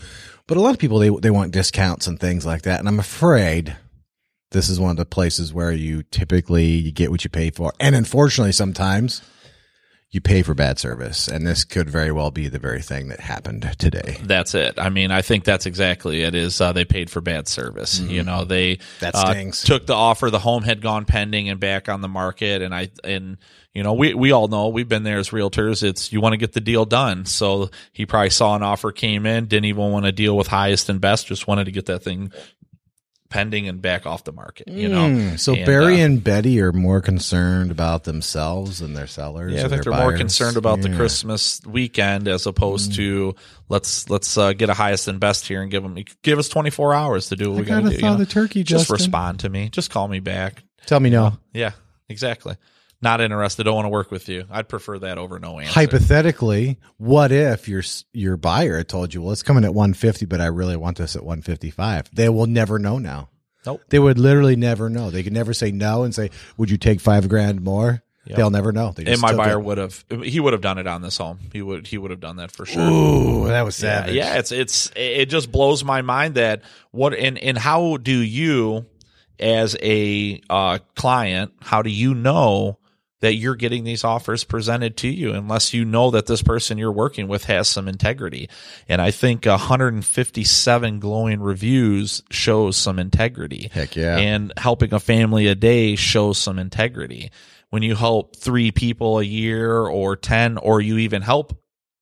But 0.47 0.57
a 0.57 0.61
lot 0.61 0.71
of 0.71 0.79
people 0.79 0.99
they 0.99 1.11
they 1.11 1.31
want 1.31 1.53
discounts 1.53 2.07
and 2.07 2.19
things 2.19 2.47
like 2.47 2.63
that, 2.63 2.81
and 2.81 2.89
I'm 2.89 2.99
afraid 2.99 3.77
this 4.51 4.69
is 4.69 4.81
one 4.81 4.91
of 4.91 4.97
the 4.97 5.07
places 5.07 5.55
where 5.55 5.73
you 5.73 6.03
typically 6.03 6.67
you 6.67 6.93
get 6.93 7.11
what 7.11 7.25
you 7.25 7.31
pay 7.31 7.51
for, 7.51 7.73
and 7.81 7.95
unfortunately, 7.95 8.53
sometimes 8.53 9.23
you 10.13 10.21
pay 10.21 10.43
for 10.43 10.55
bad 10.55 10.77
service, 10.77 11.29
and 11.29 11.47
this 11.47 11.63
could 11.63 11.89
very 11.89 12.11
well 12.11 12.33
be 12.33 12.49
the 12.49 12.59
very 12.59 12.83
thing 12.83 13.09
that 13.09 13.21
happened 13.21 13.77
today. 13.79 14.17
That's 14.25 14.57
it. 14.57 14.75
I 14.77 14.89
mean, 14.89 15.13
I 15.13 15.23
think 15.23 15.45
that's 15.45 15.67
exactly 15.67 16.23
it. 16.23 16.35
Is 16.35 16.61
uh, 16.61 16.73
they 16.73 16.85
paid 16.85 17.11
for 17.11 17.21
bad 17.21 17.47
service? 17.47 18.01
You 18.01 18.25
know, 18.25 18.45
they 18.45 18.71
Mm-hmm. 18.71 19.01
That 19.01 19.15
uh, 19.15 19.51
took 19.67 19.87
the 19.87 19.95
offer. 19.95 20.31
The 20.31 20.39
home 20.39 20.63
had 20.63 20.81
gone 20.81 21.05
pending 21.05 21.49
and 21.49 21.61
back 21.61 21.89
on 21.89 22.01
the 22.01 22.09
market, 22.09 22.63
and 22.63 22.75
I 22.75 22.91
and 23.05 23.37
you 23.73 23.83
know 23.83 23.95
we 23.95 24.15
we 24.15 24.33
all 24.33 24.49
know 24.49 24.69
we've 24.69 24.89
been 24.89 25.05
there 25.05 25.19
as 25.19 25.31
realtors. 25.31 25.83
It's 25.83 26.13
you 26.13 26.21
want 26.21 26.33
to 26.33 26.37
get 26.37 26.53
the 26.53 26.61
deal 26.61 26.85
done. 26.85 27.25
So 27.25 27.71
he 27.93 28.07
probably 28.07 28.31
saw 28.31 28.57
an 28.57 28.63
offer 28.63 28.93
came 28.93 29.27
in, 29.27 29.47
didn't 29.47 29.67
even 29.67 29.91
want 29.91 30.07
to 30.07 30.13
deal 30.13 30.37
with 30.37 30.49
highest 30.49 30.89
and 30.89 31.01
best, 31.01 31.27
just 31.27 31.47
wanted 31.47 31.65
to 31.65 31.73
get 31.73 31.87
that 31.87 32.03
thing 32.03 32.33
pending 33.31 33.67
and 33.69 33.81
back 33.81 34.05
off 34.07 34.25
the 34.25 34.33
market. 34.33 34.69
You 34.69 34.89
know, 34.89 35.09
Hmm, 35.09 35.37
so 35.37 35.55
And, 35.55 35.65
Barry 35.65 36.03
uh, 36.03 36.05
and 36.05 36.23
Betty 36.23 36.61
are 36.61 36.73
more 36.73 37.01
concerned 37.01 37.71
about 37.71 38.05
themselves 38.05 38.81
and 38.83 38.95
their 38.97 39.07
sellers. 39.07 39.53
Yeah, 39.55 39.65
I 39.65 39.69
think 39.69 39.85
they're 39.85 39.93
more 39.95 40.17
concerned 40.17 40.57
about 40.59 40.83
the 40.83 40.89
Yeah. 40.89 40.95
Hmm. 40.95 41.01
Christmas 41.01 41.61
weekend 41.65 42.29
as 42.29 42.47
opposed 42.47 42.95
to 42.97 43.35
let's 43.69 44.11
let's 44.11 44.37
uh, 44.37 44.53
get 44.53 44.69
a 44.69 44.75
highest 44.75 45.09
and 45.09 45.19
best 45.19 45.47
here 45.49 45.63
and 45.63 45.71
give 45.71 45.83
them 45.83 45.97
give 46.23 46.39
us 46.39 46.49
24 46.49 46.93
hours 46.93 47.29
to 47.31 47.37
do 47.37 47.51
what 47.53 47.59
I 47.59 47.61
we 47.61 47.67
got 47.67 47.83
to 47.85 47.89
do. 47.91 47.97
you 47.97 48.03
know? 48.03 48.17
the 48.17 48.27
turkey, 48.27 48.63
Just 48.65 48.89
Justin. 48.89 48.95
respond 48.95 49.41
to 49.41 49.49
me. 49.49 49.69
Just 49.71 49.91
call 49.91 50.09
me 50.09 50.21
back. 50.21 50.63
Tell 50.87 51.01
me 51.01 51.11
no. 51.11 51.39
Yeah, 51.53 51.73
exactly. 52.09 52.57
Not 53.03 53.21
interested. 53.23 53.65
Don't 53.65 53.75
want 53.77 53.87
to 53.87 53.91
work 53.91 54.11
with 54.11 54.29
you. 54.29 54.45
I'd 54.51 54.69
prefer 54.69 54.99
that 54.99 55.17
over 55.17 55.39
no 55.39 55.59
answer. 55.59 55.73
Hypothetically, 55.73 56.79
what 56.99 57.33
if 57.33 57.67
your 57.69 57.83
your 58.13 58.37
buyer 58.37 58.77
had 58.77 58.89
told 58.89 59.15
you, 59.15 59.23
"Well, 59.23 59.33
it's 59.33 59.43
coming 59.43 59.65
at 59.65 59.73
150, 59.75 60.27
but 60.27 60.41
I 60.41 60.47
really 60.47 60.77
want 60.77 60.99
this 60.99 61.17
at 61.17 61.25
155." 61.25 62.11
They 62.13 62.29
will 62.29 62.47
never 62.47 62.79
know 62.79 62.99
now. 62.99 63.31
Nope. 63.65 63.83
They 63.89 63.99
would 63.99 64.19
literally 64.19 64.57
never 64.57 64.91
know. 64.91 65.11
They 65.11 65.23
could 65.23 65.33
never 65.33 65.55
say 65.55 65.71
no 65.71 66.03
and 66.03 66.15
say, 66.15 66.31
"Would 66.59 66.71
you 66.71 66.77
take 66.77 67.01
five 67.01 67.29
grand 67.29 67.63
more?" 67.63 68.03
They'll 68.27 68.51
never 68.51 68.71
know. 68.71 68.93
They 68.95 69.11
And 69.11 69.21
my 69.21 69.35
buyer 69.35 69.59
it. 69.59 69.65
would 69.65 69.79
have. 69.79 70.05
He 70.23 70.39
would 70.39 70.53
have 70.53 70.63
done 70.63 70.79
it 70.79 70.87
on 70.87 71.03
this 71.03 71.17
home. 71.17 71.41
He 71.53 71.63
would. 71.63 71.87
He 71.89 71.99
would 71.99 72.13
have 72.13 72.21
done 72.21 72.37
that 72.37 72.53
for 72.53 72.65
sure. 72.65 72.83
Ooh, 72.89 73.49
that 73.49 73.63
was 73.63 73.83
Yeah, 73.83 74.01
savage. 74.03 74.15
yeah, 74.15 74.39
it's 74.39 74.53
it's 74.53 74.91
it 74.95 75.27
just 75.27 75.51
blows 75.51 75.83
my 75.83 76.03
mind 76.03 76.35
that 76.37 76.63
what 76.93 77.13
and 77.15 77.39
and 77.39 77.59
how 77.59 77.97
do 77.97 78.13
you 78.17 78.87
as 79.41 79.75
a 79.83 80.41
uh, 80.51 80.79
client 80.95 81.51
how 81.61 81.83
do 81.83 81.91
you 81.91 82.15
know 82.15 82.79
that 83.21 83.35
you're 83.35 83.55
getting 83.55 83.85
these 83.85 84.05
offers 84.05 84.45
presented 84.45 84.97
to 84.99 85.09
you 85.09 85.33
unless 85.33 85.73
you 85.75 85.85
know 85.85 86.11
that 86.11 86.27
this 86.27 86.43
person 86.43 86.79
you're 86.79 86.93
working 86.93 87.29
with 87.29 87.45
has 87.45 87.69
some 87.69 87.89
integrity. 87.89 88.49
And 88.89 89.01
i 89.01 89.11
think 89.11 89.47
157 89.47 91.01
glowing 91.01 91.41
reviews 91.41 92.23
shows 92.31 92.77
some 92.77 92.99
integrity. 92.99 93.71
Heck 93.73 93.97
yeah. 93.97 94.17
and 94.19 94.53
helping 94.57 94.93
a 94.95 95.01
family 95.01 95.47
a 95.47 95.55
day 95.55 95.97
shows 95.97 96.39
some 96.39 96.59
integrity. 96.59 97.31
When 97.71 97.83
you 97.83 97.95
help 97.95 98.37
three 98.37 98.73
people 98.73 99.21
a 99.21 99.25
year 99.25 99.87
or 99.87 100.17
10 100.17 100.59
or 100.59 100.81
you 100.81 100.99
even 100.99 101.23
help 101.23 101.57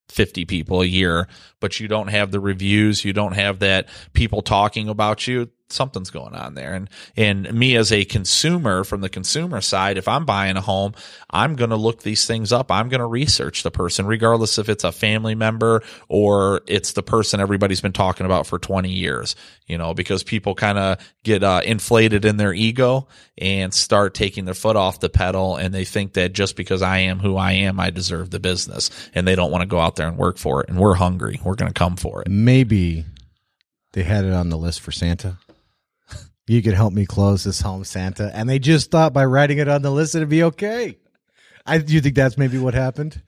50 0.08 0.46
people 0.46 0.80
a 0.80 0.86
year, 0.86 1.28
but 1.60 1.78
you 1.78 1.88
don't 1.88 2.08
have 2.08 2.30
the 2.30 2.40
reviews, 2.40 3.04
you 3.04 3.12
don't 3.12 3.34
have 3.34 3.58
that 3.58 3.88
people 4.14 4.40
talking 4.40 4.88
about 4.88 5.26
you, 5.26 5.50
something's 5.70 6.10
going 6.10 6.34
on 6.34 6.54
there. 6.54 6.74
And 6.74 6.90
and 7.16 7.52
me 7.52 7.76
as 7.76 7.92
a 7.92 8.04
consumer 8.04 8.84
from 8.84 9.00
the 9.00 9.08
consumer 9.08 9.60
side, 9.60 9.98
if 9.98 10.08
I'm 10.08 10.24
buying 10.24 10.56
a 10.56 10.60
home, 10.60 10.94
I'm 11.30 11.56
going 11.56 11.70
to 11.70 11.76
look 11.76 12.02
these 12.02 12.26
things 12.26 12.52
up. 12.52 12.70
I'm 12.70 12.88
going 12.88 13.00
to 13.00 13.06
research 13.06 13.62
the 13.62 13.70
person 13.70 14.06
regardless 14.06 14.58
if 14.58 14.68
it's 14.68 14.84
a 14.84 14.92
family 14.92 15.34
member 15.34 15.82
or 16.08 16.62
it's 16.66 16.92
the 16.92 17.02
person 17.02 17.40
everybody's 17.40 17.80
been 17.80 17.92
talking 17.92 18.26
about 18.26 18.46
for 18.46 18.58
20 18.58 18.90
years, 18.90 19.36
you 19.66 19.78
know, 19.78 19.94
because 19.94 20.22
people 20.22 20.54
kind 20.54 20.78
of 20.78 21.14
get 21.24 21.42
uh, 21.42 21.60
inflated 21.64 22.24
in 22.24 22.36
their 22.36 22.52
ego 22.52 23.08
and 23.36 23.72
start 23.72 24.14
taking 24.14 24.44
their 24.44 24.54
foot 24.54 24.76
off 24.76 25.00
the 25.00 25.08
pedal 25.08 25.56
and 25.56 25.74
they 25.74 25.84
think 25.84 26.14
that 26.14 26.32
just 26.32 26.56
because 26.56 26.82
I 26.82 26.98
am 26.98 27.18
who 27.18 27.36
I 27.36 27.52
am, 27.52 27.78
I 27.78 27.90
deserve 27.90 28.30
the 28.30 28.40
business 28.40 28.90
and 29.14 29.26
they 29.26 29.34
don't 29.34 29.50
want 29.50 29.62
to 29.62 29.66
go 29.66 29.78
out 29.78 29.96
there 29.96 30.08
and 30.08 30.16
work 30.16 30.38
for 30.38 30.62
it. 30.62 30.68
And 30.68 30.78
we're 30.78 30.94
hungry. 30.94 31.40
We're 31.44 31.54
going 31.54 31.72
to 31.72 31.78
come 31.78 31.96
for 31.96 32.22
it. 32.22 32.28
Maybe 32.28 33.04
they 33.92 34.02
had 34.02 34.24
it 34.24 34.32
on 34.32 34.50
the 34.50 34.58
list 34.58 34.80
for 34.80 34.92
Santa. 34.92 35.38
You 36.48 36.62
could 36.62 36.74
help 36.74 36.92
me 36.92 37.06
close 37.06 37.44
this 37.44 37.60
home, 37.60 37.84
Santa. 37.84 38.30
And 38.34 38.48
they 38.48 38.58
just 38.58 38.90
thought 38.90 39.12
by 39.12 39.24
writing 39.26 39.58
it 39.58 39.68
on 39.68 39.82
the 39.82 39.90
list 39.90 40.14
it'd 40.14 40.28
be 40.28 40.42
okay. 40.44 40.96
I 41.66 41.78
do 41.78 41.92
you 41.92 42.00
think 42.00 42.14
that's 42.16 42.38
maybe 42.38 42.58
what 42.58 42.74
happened? 42.74 43.22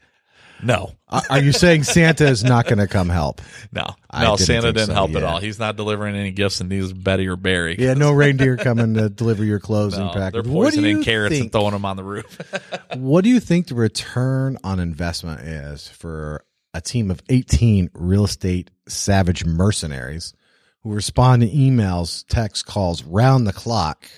No, 0.62 0.92
Are 1.30 1.40
you 1.40 1.52
saying 1.52 1.84
Santa 1.84 2.26
is 2.26 2.44
not 2.44 2.66
going 2.66 2.78
to 2.78 2.86
come 2.86 3.08
help? 3.08 3.40
no, 3.72 3.94
I 4.10 4.24
no. 4.24 4.36
didn't 4.36 4.46
Santa 4.46 4.72
didn't 4.72 4.88
so, 4.88 4.92
help 4.94 5.14
at 5.14 5.22
all. 5.22 5.38
He's 5.38 5.58
not 5.58 5.76
delivering 5.76 6.16
any 6.16 6.32
gifts, 6.32 6.60
and 6.60 6.68
neither 6.68 6.92
Betty 6.94 7.26
or 7.28 7.36
Barry. 7.36 7.76
Yeah, 7.78 7.94
no 7.94 8.12
reindeer 8.12 8.58
coming 8.58 8.92
to 8.94 9.08
deliver 9.08 9.42
your 9.42 9.58
closing 9.58 10.04
No, 10.04 10.12
package. 10.12 10.44
they're 10.44 10.52
What 10.52 10.72
do 10.72 10.76
poisoning 10.80 11.02
carrots 11.02 11.38
and 11.40 11.50
throwing 11.50 11.72
them 11.72 11.84
on 11.86 11.96
the 11.96 12.04
roof. 12.04 12.38
What 12.96 13.24
do 13.24 13.30
you 13.30 13.40
think 13.40 13.68
the 13.68 13.74
return 13.74 14.58
on 14.64 14.80
investment 14.80 15.40
is 15.42 15.88
for 15.88 16.44
a 16.74 16.80
team 16.80 17.10
of 17.10 17.22
18 17.30 17.90
real 17.94 18.24
estate 18.24 18.70
savage 18.88 19.44
mercenaries 19.46 20.34
who 20.82 20.92
respond 20.94 21.42
to 21.42 21.48
emails, 21.48 22.24
text 22.28 22.66
calls 22.66 23.04
round 23.04 23.46
the 23.46 23.52
clock 23.52 24.08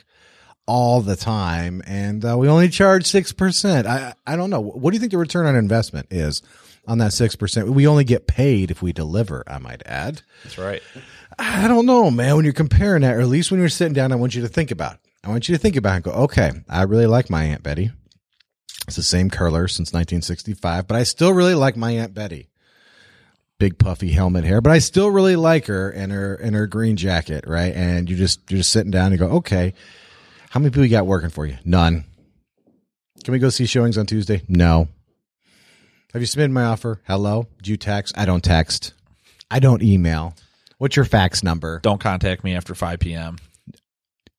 all 0.66 1.00
the 1.00 1.16
time. 1.16 1.82
And 1.86 2.24
uh, 2.24 2.36
we 2.38 2.48
only 2.48 2.68
charge 2.68 3.04
6%. 3.04 3.86
I, 3.86 4.14
I 4.26 4.36
don't 4.36 4.50
know. 4.50 4.60
What 4.60 4.90
do 4.90 4.96
you 4.96 5.00
think 5.00 5.12
the 5.12 5.18
return 5.18 5.46
on 5.46 5.56
investment 5.56 6.08
is 6.10 6.42
on 6.86 6.98
that 6.98 7.10
6%? 7.10 7.68
We 7.70 7.86
only 7.86 8.04
get 8.04 8.26
paid 8.26 8.70
if 8.70 8.82
we 8.82 8.92
deliver, 8.92 9.44
I 9.46 9.58
might 9.58 9.82
add. 9.86 10.22
That's 10.44 10.58
right. 10.58 10.82
I 11.38 11.66
don't 11.66 11.86
know, 11.86 12.10
man. 12.10 12.36
When 12.36 12.44
you're 12.44 12.54
comparing 12.54 13.02
that, 13.02 13.16
or 13.16 13.20
at 13.20 13.26
least 13.26 13.50
when 13.50 13.60
you're 13.60 13.68
sitting 13.68 13.94
down, 13.94 14.12
I 14.12 14.16
want 14.16 14.34
you 14.34 14.42
to 14.42 14.48
think 14.48 14.70
about 14.70 14.94
it. 14.94 15.00
I 15.24 15.28
want 15.28 15.48
you 15.48 15.54
to 15.54 15.58
think 15.60 15.76
about 15.76 15.92
it 15.92 15.96
and 15.96 16.04
go, 16.04 16.10
okay, 16.12 16.50
I 16.68 16.82
really 16.82 17.06
like 17.06 17.30
my 17.30 17.44
Aunt 17.44 17.62
Betty. 17.62 17.90
It's 18.86 18.96
the 18.96 19.02
same 19.02 19.30
curler 19.30 19.68
since 19.68 19.92
1965, 19.92 20.88
but 20.88 20.96
I 20.96 21.04
still 21.04 21.32
really 21.32 21.54
like 21.54 21.76
my 21.76 21.92
Aunt 21.92 22.14
Betty. 22.14 22.48
Big 23.62 23.78
puffy 23.78 24.10
helmet 24.10 24.42
hair, 24.42 24.60
but 24.60 24.72
I 24.72 24.80
still 24.80 25.08
really 25.08 25.36
like 25.36 25.66
her 25.66 25.88
and 25.88 26.10
her 26.10 26.34
and 26.34 26.56
her 26.56 26.66
green 26.66 26.96
jacket, 26.96 27.44
right? 27.46 27.72
And 27.72 28.10
you 28.10 28.16
just 28.16 28.40
you're 28.50 28.58
just 28.58 28.72
sitting 28.72 28.90
down 28.90 29.12
and 29.12 29.20
go, 29.20 29.28
okay, 29.36 29.74
how 30.50 30.58
many 30.58 30.70
people 30.70 30.82
you 30.82 30.90
got 30.90 31.06
working 31.06 31.30
for 31.30 31.46
you? 31.46 31.58
None. 31.64 32.04
Can 33.22 33.30
we 33.30 33.38
go 33.38 33.50
see 33.50 33.66
showings 33.66 33.96
on 33.96 34.06
Tuesday? 34.06 34.42
No. 34.48 34.88
Have 36.12 36.20
you 36.20 36.26
submitted 36.26 36.50
my 36.50 36.64
offer? 36.64 37.02
Hello? 37.06 37.46
Do 37.62 37.70
you 37.70 37.76
text? 37.76 38.18
I 38.18 38.24
don't 38.24 38.42
text. 38.42 38.94
I 39.48 39.60
don't 39.60 39.80
email. 39.80 40.34
What's 40.78 40.96
your 40.96 41.04
fax 41.04 41.44
number? 41.44 41.78
Don't 41.84 42.00
contact 42.00 42.42
me 42.42 42.56
after 42.56 42.74
5 42.74 42.98
p.m. 42.98 43.36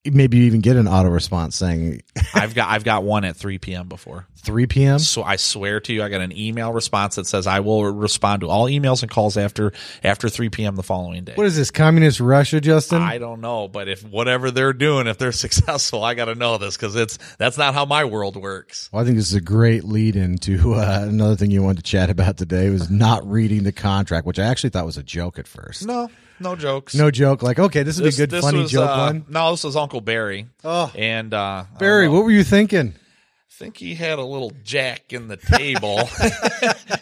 Maybe 0.05 0.37
you 0.37 0.43
even 0.43 0.59
get 0.59 0.75
an 0.75 0.87
auto 0.87 1.09
response 1.09 1.55
saying 1.55 2.01
I've 2.33 2.53
got 2.53 2.69
I've 2.69 2.83
got 2.83 3.03
one 3.03 3.23
at 3.23 3.37
3 3.37 3.57
p.m. 3.59 3.87
before. 3.87 4.27
3 4.43 4.67
p.m. 4.67 4.99
So 4.99 5.23
I 5.23 5.37
swear 5.37 5.79
to 5.79 5.93
you, 5.93 6.03
I 6.03 6.09
got 6.09 6.19
an 6.19 6.37
email 6.37 6.73
response 6.73 7.15
that 7.15 7.25
says 7.25 7.47
I 7.47 7.61
will 7.61 7.85
respond 7.85 8.41
to 8.41 8.49
all 8.49 8.65
emails 8.65 9.01
and 9.01 9.09
calls 9.09 9.37
after 9.37 9.71
after 10.03 10.27
3 10.27 10.49
p.m. 10.49 10.75
the 10.75 10.83
following 10.83 11.23
day. 11.23 11.33
What 11.35 11.45
is 11.45 11.55
this, 11.55 11.71
communist 11.71 12.19
Russia, 12.19 12.59
Justin? 12.59 13.01
I 13.01 13.17
don't 13.17 13.39
know, 13.39 13.69
but 13.69 13.87
if 13.87 14.03
whatever 14.03 14.51
they're 14.51 14.73
doing, 14.73 15.07
if 15.07 15.17
they're 15.17 15.31
successful, 15.31 16.03
I 16.03 16.13
got 16.15 16.25
to 16.25 16.35
know 16.35 16.57
this 16.57 16.75
because 16.75 16.97
it's 16.97 17.17
that's 17.37 17.57
not 17.57 17.73
how 17.73 17.85
my 17.85 18.03
world 18.03 18.35
works. 18.35 18.89
Well, 18.91 19.01
I 19.01 19.05
think 19.05 19.15
this 19.15 19.29
is 19.29 19.35
a 19.35 19.41
great 19.41 19.85
lead 19.85 20.17
into 20.17 20.73
uh, 20.75 21.05
another 21.07 21.37
thing 21.37 21.49
you 21.51 21.63
wanted 21.63 21.77
to 21.77 21.89
chat 21.89 22.09
about 22.09 22.35
today 22.37 22.69
was 22.69 22.89
not 22.89 23.25
reading 23.25 23.63
the 23.63 23.71
contract, 23.71 24.27
which 24.27 24.39
I 24.39 24.43
actually 24.43 24.71
thought 24.71 24.85
was 24.85 24.97
a 24.97 25.03
joke 25.03 25.39
at 25.39 25.47
first. 25.47 25.87
No, 25.87 26.09
no 26.43 26.55
jokes. 26.55 26.93
No 26.93 27.09
joke. 27.09 27.41
Like, 27.41 27.57
okay, 27.59 27.83
this 27.83 27.99
would 27.99 28.09
be 28.09 28.09
a 28.09 28.17
good, 28.17 28.29
this 28.29 28.43
funny 28.43 28.61
was, 28.61 28.71
joke 28.71 28.89
uh, 28.89 29.07
one. 29.07 29.25
No, 29.29 29.51
this 29.51 29.63
was 29.63 29.75
Uncle 29.75 30.01
Barry. 30.01 30.47
Oh. 30.63 30.91
and 30.95 31.33
uh, 31.33 31.65
I 31.73 31.77
Barry, 31.77 32.07
what 32.07 32.23
were 32.23 32.31
you 32.31 32.43
thinking? 32.43 32.93
I 32.95 33.55
think 33.55 33.77
he 33.77 33.95
had 33.95 34.19
a 34.19 34.23
little 34.23 34.51
jack 34.63 35.13
in 35.13 35.27
the 35.27 35.37
table 35.37 36.09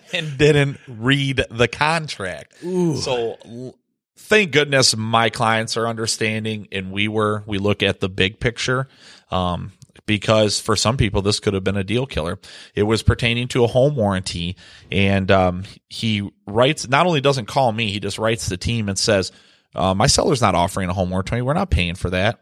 and 0.14 0.38
didn't 0.38 0.80
read 0.88 1.44
the 1.50 1.68
contract. 1.68 2.56
So 2.62 3.38
l- 3.46 3.76
thank 4.18 4.52
goodness 4.52 4.96
my 4.96 5.30
clients 5.30 5.78
are 5.78 5.88
understanding 5.88 6.68
and 6.72 6.92
we 6.92 7.08
were. 7.08 7.44
We 7.46 7.58
look 7.58 7.82
at 7.84 8.00
the 8.00 8.10
big 8.10 8.40
picture. 8.40 8.88
Um, 9.32 9.72
because 10.06 10.60
for 10.60 10.76
some 10.76 10.98
people 10.98 11.22
this 11.22 11.40
could 11.40 11.54
have 11.54 11.64
been 11.64 11.78
a 11.78 11.84
deal 11.84 12.06
killer. 12.06 12.40
It 12.76 12.84
was 12.84 13.04
pertaining 13.04 13.48
to 13.50 13.64
a 13.64 13.68
home 13.68 13.96
warranty, 13.96 14.58
and 14.92 15.30
um, 15.32 15.64
he 15.90 16.30
writes. 16.48 16.88
Not 16.88 17.06
only 17.06 17.22
doesn't 17.22 17.46
call 17.48 17.72
me, 17.72 17.92
he 17.92 18.00
just 18.00 18.18
writes 18.18 18.48
the 18.50 18.58
team 18.58 18.90
and 18.90 18.98
says, 18.98 19.32
uh, 19.76 19.94
"My 19.94 20.08
seller's 20.08 20.42
not 20.42 20.56
offering 20.56 20.90
a 20.90 20.94
home 20.94 21.10
warranty. 21.10 21.42
We're 21.42 21.54
not 21.54 21.70
paying 21.70 21.96
for 21.96 22.10
that." 22.12 22.40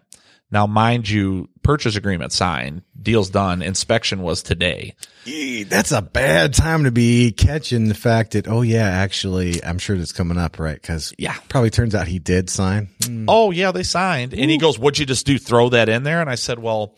Now, 0.51 0.65
mind 0.65 1.07
you, 1.07 1.47
purchase 1.61 1.95
agreement 1.95 2.31
signed, 2.31 2.81
deal's 2.99 3.29
done, 3.29 3.61
inspection 3.61 4.23
was 4.23 4.41
today. 4.41 4.95
Yee, 5.25 5.61
That's 5.61 5.91
a 5.91 6.01
bad 6.01 6.55
time 6.55 6.85
to 6.85 6.91
be 6.91 7.31
catching 7.31 7.87
the 7.87 7.93
fact 7.93 8.31
that, 8.31 8.47
oh, 8.47 8.63
yeah, 8.63 8.87
actually, 8.89 9.63
I'm 9.63 9.77
sure 9.77 9.95
that's 9.95 10.11
coming 10.11 10.39
up, 10.39 10.57
right? 10.57 10.73
Because 10.81 11.13
Yeah. 11.19 11.35
probably 11.49 11.69
turns 11.69 11.93
out 11.93 12.07
he 12.07 12.17
did 12.17 12.49
sign. 12.49 12.89
Oh, 13.27 13.51
yeah, 13.51 13.71
they 13.71 13.83
signed. 13.83 14.33
And 14.33 14.49
he 14.49 14.57
goes, 14.57 14.79
What'd 14.79 14.97
you 14.97 15.05
just 15.05 15.27
do? 15.27 15.37
Throw 15.37 15.69
that 15.69 15.87
in 15.87 16.01
there? 16.01 16.19
And 16.19 16.31
I 16.31 16.35
said, 16.35 16.57
Well, 16.57 16.95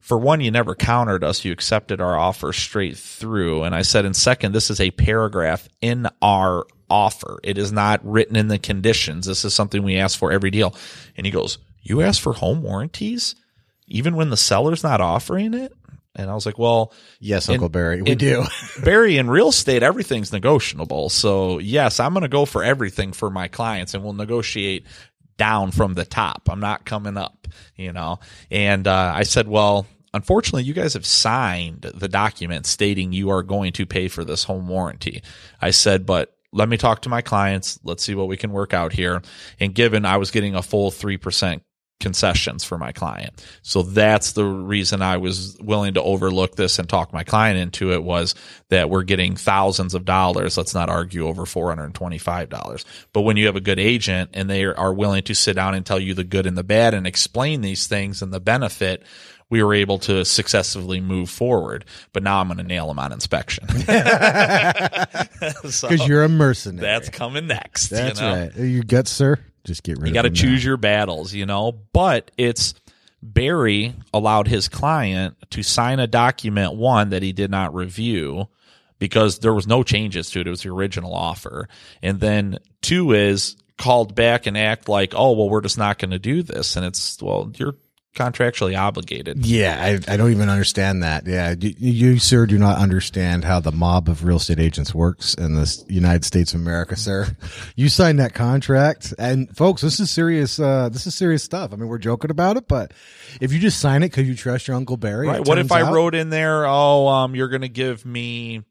for 0.00 0.18
one, 0.18 0.40
you 0.40 0.50
never 0.50 0.74
countered 0.74 1.22
us. 1.22 1.44
You 1.44 1.52
accepted 1.52 2.00
our 2.00 2.18
offer 2.18 2.52
straight 2.52 2.96
through. 2.96 3.62
And 3.64 3.74
I 3.74 3.82
said, 3.82 4.04
and 4.04 4.16
second, 4.16 4.52
this 4.52 4.70
is 4.70 4.80
a 4.80 4.90
paragraph 4.90 5.68
in 5.80 6.08
our 6.20 6.66
offer. 6.88 7.38
It 7.44 7.58
is 7.58 7.70
not 7.70 8.04
written 8.04 8.34
in 8.34 8.48
the 8.48 8.58
conditions. 8.58 9.26
This 9.26 9.44
is 9.44 9.54
something 9.54 9.82
we 9.82 9.96
ask 9.96 10.18
for 10.18 10.32
every 10.32 10.50
deal. 10.50 10.74
And 11.16 11.26
he 11.26 11.30
goes, 11.30 11.58
You 11.82 12.02
ask 12.02 12.20
for 12.20 12.32
home 12.32 12.62
warranties? 12.62 13.34
Even 13.86 14.16
when 14.16 14.30
the 14.30 14.36
seller's 14.36 14.82
not 14.82 15.00
offering 15.00 15.54
it? 15.54 15.72
And 16.16 16.28
I 16.28 16.34
was 16.34 16.44
like, 16.46 16.58
Well, 16.58 16.92
Yes, 17.20 17.48
in- 17.48 17.54
Uncle 17.54 17.68
Barry, 17.68 18.02
we 18.02 18.10
in- 18.12 18.18
do. 18.18 18.44
Barry, 18.84 19.16
in 19.18 19.30
real 19.30 19.48
estate, 19.50 19.82
everything's 19.84 20.32
negotiable. 20.32 21.08
So 21.10 21.58
yes, 21.58 22.00
I'm 22.00 22.12
going 22.12 22.22
to 22.22 22.28
go 22.28 22.44
for 22.46 22.64
everything 22.64 23.12
for 23.12 23.30
my 23.30 23.46
clients, 23.48 23.94
and 23.94 24.02
we'll 24.02 24.14
negotiate 24.14 24.86
down 25.40 25.70
from 25.70 25.94
the 25.94 26.04
top. 26.04 26.48
I'm 26.50 26.60
not 26.60 26.84
coming 26.84 27.16
up, 27.16 27.48
you 27.74 27.92
know. 27.92 28.20
And 28.50 28.86
uh, 28.86 29.12
I 29.16 29.24
said, 29.24 29.48
well. 29.48 29.86
Unfortunately, 30.12 30.64
you 30.64 30.74
guys 30.74 30.94
have 30.94 31.06
signed 31.06 31.82
the 31.82 32.08
document 32.08 32.66
stating 32.66 33.12
you 33.12 33.30
are 33.30 33.44
going 33.44 33.72
to 33.74 33.86
pay 33.86 34.08
for 34.08 34.24
this 34.24 34.42
home 34.42 34.66
warranty. 34.66 35.22
I 35.62 35.70
said, 35.70 36.04
but 36.04 36.36
let 36.52 36.68
me 36.68 36.76
talk 36.76 37.02
to 37.02 37.08
my 37.08 37.22
clients. 37.22 37.78
Let's 37.84 38.02
see 38.02 38.16
what 38.16 38.26
we 38.26 38.36
can 38.36 38.50
work 38.50 38.74
out 38.74 38.92
here. 38.92 39.22
And 39.60 39.72
given 39.72 40.04
I 40.04 40.16
was 40.16 40.32
getting 40.32 40.56
a 40.56 40.62
full 40.62 40.90
3% 40.90 41.60
concessions 42.00 42.64
for 42.64 42.78
my 42.78 42.90
client. 42.92 43.44
So 43.62 43.82
that's 43.82 44.32
the 44.32 44.44
reason 44.44 45.02
I 45.02 45.18
was 45.18 45.56
willing 45.60 45.94
to 45.94 46.02
overlook 46.02 46.56
this 46.56 46.78
and 46.78 46.88
talk 46.88 47.12
my 47.12 47.22
client 47.22 47.58
into 47.58 47.92
it 47.92 48.02
was 48.02 48.34
that 48.70 48.90
we're 48.90 49.02
getting 49.04 49.36
thousands 49.36 49.94
of 49.94 50.04
dollars. 50.04 50.56
Let's 50.56 50.74
not 50.74 50.88
argue 50.88 51.26
over 51.28 51.44
$425. 51.44 52.84
But 53.12 53.20
when 53.20 53.36
you 53.36 53.46
have 53.46 53.56
a 53.56 53.60
good 53.60 53.78
agent 53.78 54.30
and 54.34 54.48
they 54.50 54.64
are 54.64 54.92
willing 54.92 55.22
to 55.24 55.34
sit 55.34 55.54
down 55.54 55.74
and 55.74 55.84
tell 55.86 56.00
you 56.00 56.14
the 56.14 56.24
good 56.24 56.46
and 56.46 56.56
the 56.56 56.64
bad 56.64 56.94
and 56.94 57.06
explain 57.06 57.60
these 57.60 57.86
things 57.86 58.22
and 58.22 58.32
the 58.32 58.40
benefit, 58.40 59.02
we 59.50 59.62
were 59.62 59.74
able 59.74 59.98
to 59.98 60.24
successfully 60.24 61.00
move 61.00 61.28
forward. 61.28 61.84
But 62.12 62.22
now 62.22 62.40
I'm 62.40 62.46
going 62.48 62.58
to 62.58 62.64
nail 62.64 62.86
them 62.88 62.98
on 62.98 63.12
inspection. 63.12 63.66
So 65.70 65.88
Because 65.88 66.06
you're 66.06 66.22
a 66.24 66.28
mercenary. 66.28 66.80
that's 66.80 67.08
coming 67.08 67.46
next. 67.46 67.88
That's 67.88 68.20
you 68.20 68.26
know? 68.26 68.32
right. 68.34 68.56
You 68.56 68.82
guts, 68.82 69.10
sir. 69.10 69.38
Just 69.70 69.84
get 69.84 69.98
rid 69.98 70.08
You 70.08 70.14
got 70.14 70.22
to 70.22 70.30
choose 70.30 70.64
your 70.64 70.76
battles, 70.76 71.32
you 71.32 71.46
know. 71.46 71.70
But 71.92 72.32
it's 72.36 72.74
Barry 73.22 73.94
allowed 74.12 74.48
his 74.48 74.68
client 74.68 75.36
to 75.50 75.62
sign 75.62 76.00
a 76.00 76.08
document 76.08 76.74
one 76.74 77.10
that 77.10 77.22
he 77.22 77.32
did 77.32 77.52
not 77.52 77.72
review 77.72 78.48
because 78.98 79.38
there 79.38 79.54
was 79.54 79.68
no 79.68 79.84
changes 79.84 80.28
to 80.30 80.40
it. 80.40 80.48
It 80.48 80.50
was 80.50 80.62
the 80.62 80.70
original 80.70 81.14
offer. 81.14 81.68
And 82.02 82.18
then 82.18 82.58
two 82.82 83.12
is 83.12 83.56
called 83.78 84.16
back 84.16 84.46
and 84.46 84.58
act 84.58 84.88
like, 84.88 85.14
oh, 85.14 85.32
well, 85.32 85.48
we're 85.48 85.60
just 85.60 85.78
not 85.78 85.98
going 85.98 86.10
to 86.10 86.18
do 86.18 86.42
this. 86.42 86.74
And 86.74 86.84
it's, 86.84 87.22
well, 87.22 87.52
you're 87.56 87.76
contractually 88.16 88.76
obligated. 88.78 89.46
Yeah, 89.46 89.78
I, 89.80 90.12
I 90.12 90.16
don't 90.16 90.32
even 90.32 90.48
understand 90.48 91.02
that. 91.04 91.26
Yeah, 91.26 91.54
you, 91.58 91.74
you, 91.78 92.18
sir, 92.18 92.44
do 92.46 92.58
not 92.58 92.78
understand 92.78 93.44
how 93.44 93.60
the 93.60 93.70
mob 93.70 94.08
of 94.08 94.24
real 94.24 94.38
estate 94.38 94.58
agents 94.58 94.92
works 94.94 95.34
in 95.34 95.54
the 95.54 95.84
United 95.88 96.24
States 96.24 96.52
of 96.52 96.60
America, 96.60 96.96
sir. 96.96 97.36
You 97.76 97.88
signed 97.88 98.18
that 98.18 98.34
contract, 98.34 99.14
and 99.18 99.54
folks, 99.56 99.82
this 99.82 100.00
is 100.00 100.10
serious. 100.10 100.58
Uh, 100.58 100.88
this 100.88 101.06
is 101.06 101.14
serious 101.14 101.44
stuff. 101.44 101.72
I 101.72 101.76
mean, 101.76 101.88
we're 101.88 101.98
joking 101.98 102.30
about 102.32 102.56
it, 102.56 102.66
but 102.66 102.92
if 103.40 103.52
you 103.52 103.60
just 103.60 103.78
sign 103.80 104.02
it 104.02 104.08
because 104.10 104.28
you 104.28 104.34
trust 104.34 104.66
your 104.66 104.76
uncle 104.76 104.96
Barry, 104.96 105.28
Right. 105.28 105.46
What 105.46 105.58
if 105.58 105.70
I 105.70 105.82
out- 105.82 105.92
wrote 105.92 106.14
in 106.16 106.30
there, 106.30 106.66
oh, 106.66 107.06
um, 107.06 107.34
you're 107.36 107.48
going 107.48 107.62
to 107.62 107.68
give 107.68 108.04
me 108.04 108.62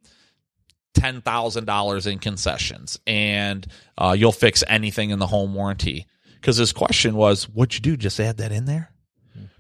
ten 0.94 1.22
thousand 1.22 1.64
dollars 1.66 2.08
in 2.08 2.20
concessions, 2.20 3.00
and 3.08 3.66
uh, 3.98 4.16
you'll 4.18 4.32
fix 4.34 4.64
anything 4.68 5.12
in 5.12 5.20
the 5.20 5.28
home 5.28 5.54
warranty? 5.54 6.08
Because 6.36 6.58
his 6.58 6.74
question 6.74 7.16
was, 7.16 7.48
"What'd 7.48 7.74
you 7.76 7.80
do? 7.80 7.96
Just 7.98 8.20
add 8.20 8.38
that 8.38 8.52
in 8.52 8.66
there?" 8.66 8.92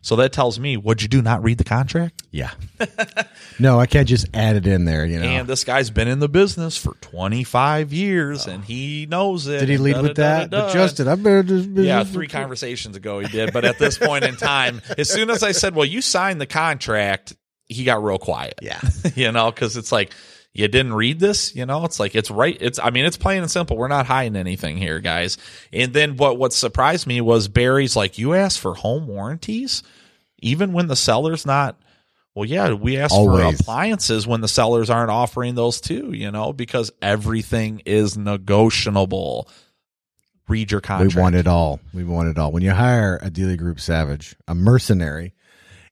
So 0.01 0.15
that 0.17 0.31
tells 0.31 0.59
me, 0.59 0.77
what'd 0.77 1.01
you 1.01 1.09
do? 1.09 1.21
Not 1.21 1.43
read 1.43 1.57
the 1.57 1.63
contract? 1.63 2.23
Yeah. 2.31 2.51
no, 3.59 3.79
I 3.79 3.85
can't 3.85 4.07
just 4.07 4.27
add 4.33 4.55
it 4.55 4.65
in 4.65 4.85
there. 4.85 5.05
You 5.05 5.19
know. 5.19 5.25
And 5.25 5.47
this 5.47 5.63
guy's 5.63 5.89
been 5.89 6.07
in 6.07 6.19
the 6.19 6.29
business 6.29 6.77
for 6.77 6.93
25 7.01 7.91
years, 7.91 8.47
and 8.47 8.63
he 8.63 9.05
knows 9.07 9.47
it. 9.47 9.59
Did 9.59 9.69
he 9.69 9.77
lead 9.77 10.01
with 10.01 10.15
that? 10.15 10.49
But 10.49 10.73
Justin, 10.73 11.07
I 11.07 11.15
better 11.15 11.43
just 11.43 11.69
Yeah, 11.69 12.03
three 12.03 12.27
conversations 12.27 12.95
ago 12.95 13.19
he 13.19 13.27
did. 13.27 13.51
But 13.51 13.65
at 13.65 13.77
this 13.77 13.97
point 13.97 14.23
in 14.23 14.35
time, 14.35 14.81
as 14.97 15.09
soon 15.09 15.29
as 15.29 15.43
I 15.43 15.51
said, 15.51 15.75
well, 15.75 15.85
you 15.85 16.01
signed 16.01 16.39
the 16.39 16.47
contract, 16.47 17.35
he 17.65 17.83
got 17.83 18.03
real 18.03 18.17
quiet. 18.17 18.55
Yeah. 18.61 18.79
you 19.15 19.31
know, 19.31 19.51
because 19.51 19.77
it's 19.77 19.91
like, 19.91 20.13
you 20.53 20.67
didn't 20.67 20.93
read 20.93 21.19
this, 21.19 21.55
you 21.55 21.65
know, 21.65 21.85
it's 21.85 21.99
like, 21.99 22.15
it's 22.15 22.31
right. 22.31 22.57
It's, 22.59 22.79
I 22.79 22.89
mean, 22.89 23.05
it's 23.05 23.17
plain 23.17 23.41
and 23.41 23.51
simple. 23.51 23.77
We're 23.77 23.87
not 23.87 24.07
hiding 24.07 24.35
anything 24.35 24.77
here, 24.77 24.99
guys. 24.99 25.37
And 25.71 25.93
then 25.93 26.17
what, 26.17 26.37
what 26.37 26.53
surprised 26.53 27.05
me 27.05 27.21
was 27.21 27.47
Barry's 27.47 27.95
like, 27.95 28.17
you 28.17 28.33
asked 28.33 28.59
for 28.59 28.73
home 28.73 29.07
warranties, 29.07 29.83
even 30.39 30.73
when 30.73 30.87
the 30.87 30.95
seller's 30.95 31.45
not. 31.45 31.79
Well, 32.35 32.45
yeah, 32.45 32.73
we 32.73 32.97
asked 32.97 33.13
Always. 33.13 33.57
for 33.57 33.61
appliances 33.61 34.25
when 34.25 34.41
the 34.41 34.47
sellers 34.47 34.89
aren't 34.89 35.11
offering 35.11 35.55
those 35.55 35.81
too, 35.81 36.13
you 36.13 36.31
know, 36.31 36.53
because 36.53 36.91
everything 37.01 37.81
is 37.85 38.17
negotiable. 38.17 39.49
Read 40.47 40.71
your 40.71 40.81
contract. 40.81 41.15
We 41.15 41.21
want 41.21 41.35
it 41.35 41.47
all. 41.47 41.79
We 41.93 42.03
want 42.03 42.29
it 42.29 42.37
all. 42.37 42.51
When 42.51 42.63
you 42.63 42.71
hire 42.71 43.19
a 43.21 43.29
Delia 43.29 43.57
group 43.57 43.79
savage, 43.79 44.35
a 44.47 44.55
mercenary, 44.55 45.33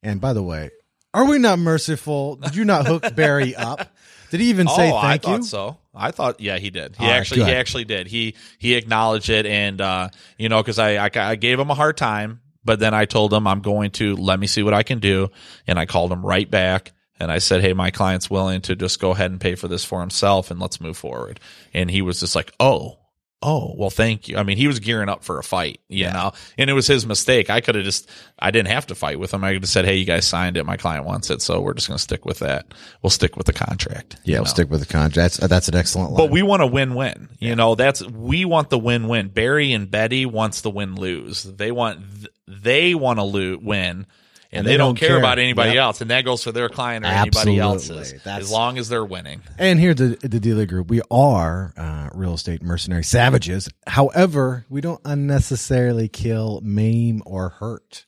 and 0.01 0.21
by 0.21 0.33
the 0.33 0.43
way, 0.43 0.69
Are 1.13 1.25
we 1.25 1.39
not 1.39 1.57
merciful? 1.59 2.35
Did 2.35 2.55
you 2.55 2.63
not 2.65 2.85
hook 2.85 3.15
Barry 3.15 3.55
up? 3.55 3.91
Did 4.29 4.39
he 4.41 4.49
even 4.49 4.67
say 4.67 4.91
oh, 4.91 4.95
I 4.95 5.01
thank 5.11 5.23
thought 5.23 5.37
you? 5.37 5.43
so. 5.43 5.77
I 5.95 6.11
thought, 6.11 6.39
yeah, 6.39 6.57
he 6.57 6.69
did. 6.69 6.95
He 6.95 7.03
All 7.03 7.09
right, 7.09 7.17
actually, 7.17 7.43
he 7.45 7.51
actually 7.51 7.85
did. 7.85 8.07
He 8.07 8.35
he 8.59 8.75
acknowledged 8.75 9.29
it, 9.29 9.45
and 9.45 9.81
uh, 9.81 10.09
you 10.37 10.49
know, 10.49 10.61
because 10.61 10.79
I, 10.79 11.05
I 11.05 11.09
I 11.15 11.35
gave 11.35 11.59
him 11.59 11.69
a 11.69 11.75
hard 11.75 11.97
time, 11.97 12.41
but 12.63 12.79
then 12.79 12.93
I 12.93 13.05
told 13.05 13.33
him 13.33 13.47
I'm 13.47 13.61
going 13.61 13.91
to 13.91 14.15
let 14.15 14.39
me 14.39 14.47
see 14.47 14.63
what 14.63 14.73
I 14.73 14.83
can 14.83 14.99
do, 14.99 15.29
and 15.65 15.79
I 15.79 15.85
called 15.85 16.11
him 16.11 16.25
right 16.25 16.49
back. 16.49 16.91
And 17.19 17.31
I 17.31 17.39
said, 17.39 17.61
"Hey, 17.61 17.73
my 17.73 17.89
client's 17.89 18.29
willing 18.29 18.61
to 18.61 18.75
just 18.75 18.99
go 18.99 19.11
ahead 19.11 19.31
and 19.31 19.41
pay 19.41 19.55
for 19.55 19.67
this 19.67 19.83
for 19.83 20.01
himself, 20.01 20.51
and 20.51 20.59
let's 20.59 20.79
move 20.79 20.97
forward." 20.97 21.39
And 21.73 21.89
he 21.89 22.03
was 22.03 22.19
just 22.19 22.35
like, 22.35 22.53
"Oh, 22.59 22.96
oh, 23.41 23.73
well, 23.77 23.89
thank 23.89 24.27
you." 24.27 24.37
I 24.37 24.43
mean, 24.43 24.57
he 24.57 24.67
was 24.67 24.79
gearing 24.79 25.09
up 25.09 25.23
for 25.23 25.39
a 25.39 25.43
fight, 25.43 25.79
you 25.87 26.05
know, 26.05 26.31
and 26.57 26.69
it 26.69 26.73
was 26.73 26.87
his 26.87 27.05
mistake. 27.05 27.49
I 27.49 27.61
could 27.61 27.75
have 27.75 27.83
just, 27.83 28.09
I 28.39 28.51
didn't 28.51 28.69
have 28.69 28.87
to 28.87 28.95
fight 28.95 29.19
with 29.19 29.33
him. 29.33 29.43
I 29.43 29.53
could 29.53 29.63
have 29.63 29.69
said, 29.69 29.85
"Hey, 29.85 29.95
you 29.95 30.05
guys 30.05 30.25
signed 30.25 30.57
it. 30.57 30.65
My 30.65 30.77
client 30.77 31.05
wants 31.05 31.29
it, 31.29 31.41
so 31.41 31.59
we're 31.61 31.73
just 31.73 31.87
going 31.87 31.97
to 31.97 32.03
stick 32.03 32.25
with 32.25 32.39
that. 32.39 32.73
We'll 33.01 33.09
stick 33.09 33.37
with 33.37 33.45
the 33.45 33.53
contract." 33.53 34.17
Yeah, 34.23 34.37
we'll 34.37 34.45
know? 34.45 34.49
stick 34.49 34.69
with 34.69 34.79
the 34.79 34.85
contract. 34.85 35.15
That's, 35.15 35.43
uh, 35.43 35.47
that's 35.47 35.67
an 35.67 35.75
excellent 35.75 36.11
line. 36.11 36.17
But 36.17 36.31
we 36.31 36.41
want 36.41 36.61
a 36.61 36.67
win-win. 36.67 37.29
You 37.39 37.55
know, 37.55 37.75
that's 37.75 38.03
we 38.03 38.45
want 38.45 38.69
the 38.69 38.79
win-win. 38.79 39.29
Barry 39.29 39.73
and 39.73 39.89
Betty 39.89 40.25
wants 40.25 40.61
the 40.61 40.69
win-lose. 40.71 41.43
They 41.43 41.71
want 41.71 42.01
they 42.47 42.95
want 42.95 43.19
to 43.19 43.23
lo- 43.23 43.59
win, 43.61 44.07
and, 44.51 44.65
they, 44.65 44.77
don't, 44.77 44.95
care, 44.95 45.17
about 45.17 45.39
anybody 45.39 45.71
Yep. 45.71 45.77
else. 45.79 46.01
And 46.01 46.09
that 46.11 46.23
goes 46.25 46.43
for 46.43 46.51
their 46.51 46.69
client 46.69 47.05
or 47.05 47.09
anybody 47.09 47.59
else's, 47.59 48.13
That's- 48.23 48.43
as 48.43 48.51
long 48.51 48.77
as 48.77 48.89
they're 48.89 49.03
winning. 49.05 49.41
And 49.57 49.79
here 49.79 49.91
at 49.91 49.97
the, 49.97 50.17
the 50.21 50.39
Delia 50.39 50.65
group, 50.65 50.89
we 50.89 51.01
are 51.11 51.73
uh, 51.77 52.09
real 52.13 52.33
estate 52.33 52.61
mercenary 52.63 53.03
savages. 53.03 53.69
However, 53.85 54.65
we 54.69 54.81
don't 54.81 55.01
unnecessarily 55.05 56.07
kill, 56.07 56.61
maim, 56.63 57.21
or 57.25 57.49
hurt. 57.49 58.05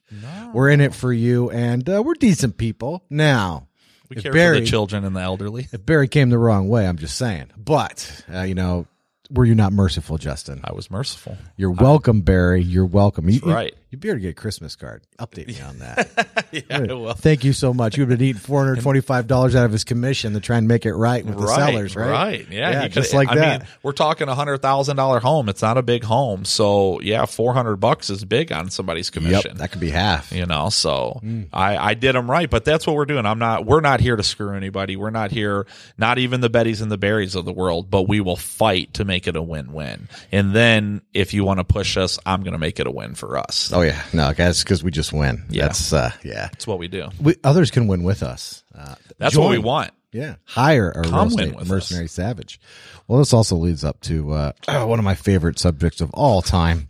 We're 0.54 0.70
in 0.70 0.82
it 0.82 0.94
for 0.94 1.14
you, 1.14 1.50
and 1.52 1.88
uh, 1.90 2.02
we're 2.04 2.14
decent 2.16 2.58
people. 2.58 3.04
Now, 3.10 3.68
We 4.10 4.16
care 4.16 4.32
Barry, 4.32 4.58
for 4.58 4.62
the 4.62 4.68
children 4.68 5.06
and 5.06 5.16
the 5.16 5.22
elderly. 5.22 5.68
if 5.72 5.86
Barry 5.86 6.08
came 6.08 6.30
the 6.30 6.38
wrong 6.40 6.68
way, 6.70 6.88
I'm 6.88 6.98
just 6.98 7.16
saying. 7.18 7.52
But 7.58 8.24
uh, 8.34 8.42
you 8.42 8.56
know, 8.56 8.88
were 9.30 9.46
you 9.46 9.54
not 9.54 9.72
merciful, 9.74 10.18
Justin? 10.18 10.62
I 10.64 10.74
was 10.74 10.90
merciful. 10.90 11.38
You're 11.58 11.70
welcome, 11.72 12.22
Barry. 12.22 12.64
You're 12.64 12.86
welcome. 12.88 13.30
You, 13.30 13.40
right. 13.42 13.76
You, 13.90 13.98
better 13.98 14.20
get 14.20 14.30
a 14.30 14.34
Christmas 14.34 14.76
card. 14.76 15.04
Update 15.18 15.48
me 15.48 15.60
on 15.62 15.80
that. 15.80 16.48
yeah, 16.52 16.94
well, 16.94 17.14
Thank 17.14 17.44
you 17.44 17.54
so 17.54 17.74
much. 17.74 17.98
You've 17.98 18.10
been 18.10 18.22
eating 18.22 18.40
four 18.40 18.64
hundred 18.64 18.82
twenty-five 18.82 19.28
dollars 19.28 19.56
out 19.56 19.66
of 19.66 19.72
his 19.72 19.84
commission 19.84 20.34
to 20.34 20.40
try 20.40 20.58
and 20.58 20.68
make 20.68 20.86
it 20.86 20.94
right 20.94 21.26
with 21.26 21.38
the 21.38 21.44
right, 21.44 21.56
sellers, 21.56 21.96
right? 21.96 22.10
Right. 22.10 22.48
Yeah. 22.50 22.72
yeah 22.72 22.88
just 22.88 23.12
could- 23.12 23.18
like 23.18 23.30
I 23.30 23.36
that. 23.36 23.60
mean, 23.62 23.70
we're 23.84 23.92
talking 23.92 24.28
a 24.28 24.36
hundred 24.36 24.62
thousand 24.62 24.98
dollar 24.98 25.20
home. 25.20 25.50
It's 25.50 25.62
not 25.62 25.78
a 25.78 25.82
big 25.82 26.04
home, 26.04 26.46
so 26.46 27.00
yeah, 27.02 27.26
four 27.26 27.54
hundred 27.54 27.78
bucks 27.78 28.10
is 28.10 28.24
big 28.26 28.52
on 28.52 28.70
somebody's 28.70 29.10
commission. 29.10 29.52
yep, 29.52 29.58
that 29.58 29.72
could 29.72 29.82
be 29.82 29.90
half. 29.90 30.32
you 30.32 30.46
know 30.46 30.70
so 30.70 31.20
mm. 31.24 31.48
i 31.54 31.78
i 31.78 31.94
did 31.94 32.16
them 32.16 32.30
right 32.30 32.50
but 32.50 32.66
that's 32.66 32.86
what 32.86 32.96
we're 32.96 33.06
doing 33.06 33.26
i'm 33.26 33.40
not 33.40 33.66
we're 33.66 33.82
not 33.82 34.00
here 34.00 34.16
to 34.16 34.24
screw 34.24 34.56
anybody 34.56 34.96
we're 34.96 35.10
not 35.10 35.32
here 35.32 35.66
not 35.98 36.18
even 36.18 36.42
the 36.42 36.50
betties 36.50 36.82
and 36.82 36.92
the 36.92 36.98
berries 36.98 37.36
of 37.36 37.46
the 37.46 37.54
world 37.54 37.90
but 37.90 38.04
we 38.04 38.20
will 38.20 38.36
fight 38.36 38.94
to 38.94 39.06
make 39.06 39.28
it 39.28 39.36
a 39.36 39.42
win-win 39.42 40.08
and 40.32 40.54
then 40.54 41.02
if 41.14 41.34
you 41.34 41.44
want 41.44 41.60
to 41.60 41.64
push 41.64 41.98
us 41.98 42.20
i'm 42.26 42.42
going 42.44 42.54
to 42.54 42.60
make 42.60 42.80
it 42.80 42.88
a 42.88 42.92
win 42.92 43.16
for 43.16 43.38
us 43.38 43.72
Oh 43.80 43.82
yeah, 43.82 44.04
no, 44.12 44.34
guys, 44.34 44.62
because 44.62 44.84
we 44.84 44.92
just 44.92 45.14
win. 45.14 45.46
Yeah. 45.50 45.68
That's 45.68 45.94
uh, 45.94 46.12
yeah. 46.22 46.50
that's 46.52 46.68
what 46.68 46.80
we 46.80 46.90
do 46.90 47.08
We, 47.22 47.38
others 47.46 47.72
can 47.72 47.88
win 47.88 48.04
with 48.04 48.24
us. 48.24 48.66
Uh, 48.78 48.96
that's 49.18 49.38
what 49.38 49.52
we 49.52 49.58
want 49.58 49.92
Yeah, 50.12 50.36
hire 50.44 50.92
a 50.92 51.08
real 51.08 51.28
estate 51.28 51.56
with 51.56 51.70
mercenary 51.70 52.10
savage. 52.10 52.60
Well, 53.08 53.20
this 53.20 53.32
also 53.32 53.56
leads 53.56 53.86
up 53.86 54.02
to 54.02 54.34
uh, 54.34 54.52
one 54.86 55.00
of 55.00 55.06
my 55.06 55.16
favorite 55.16 55.60
subjects 55.60 56.02
of 56.02 56.12
all 56.14 56.42
time: 56.42 56.90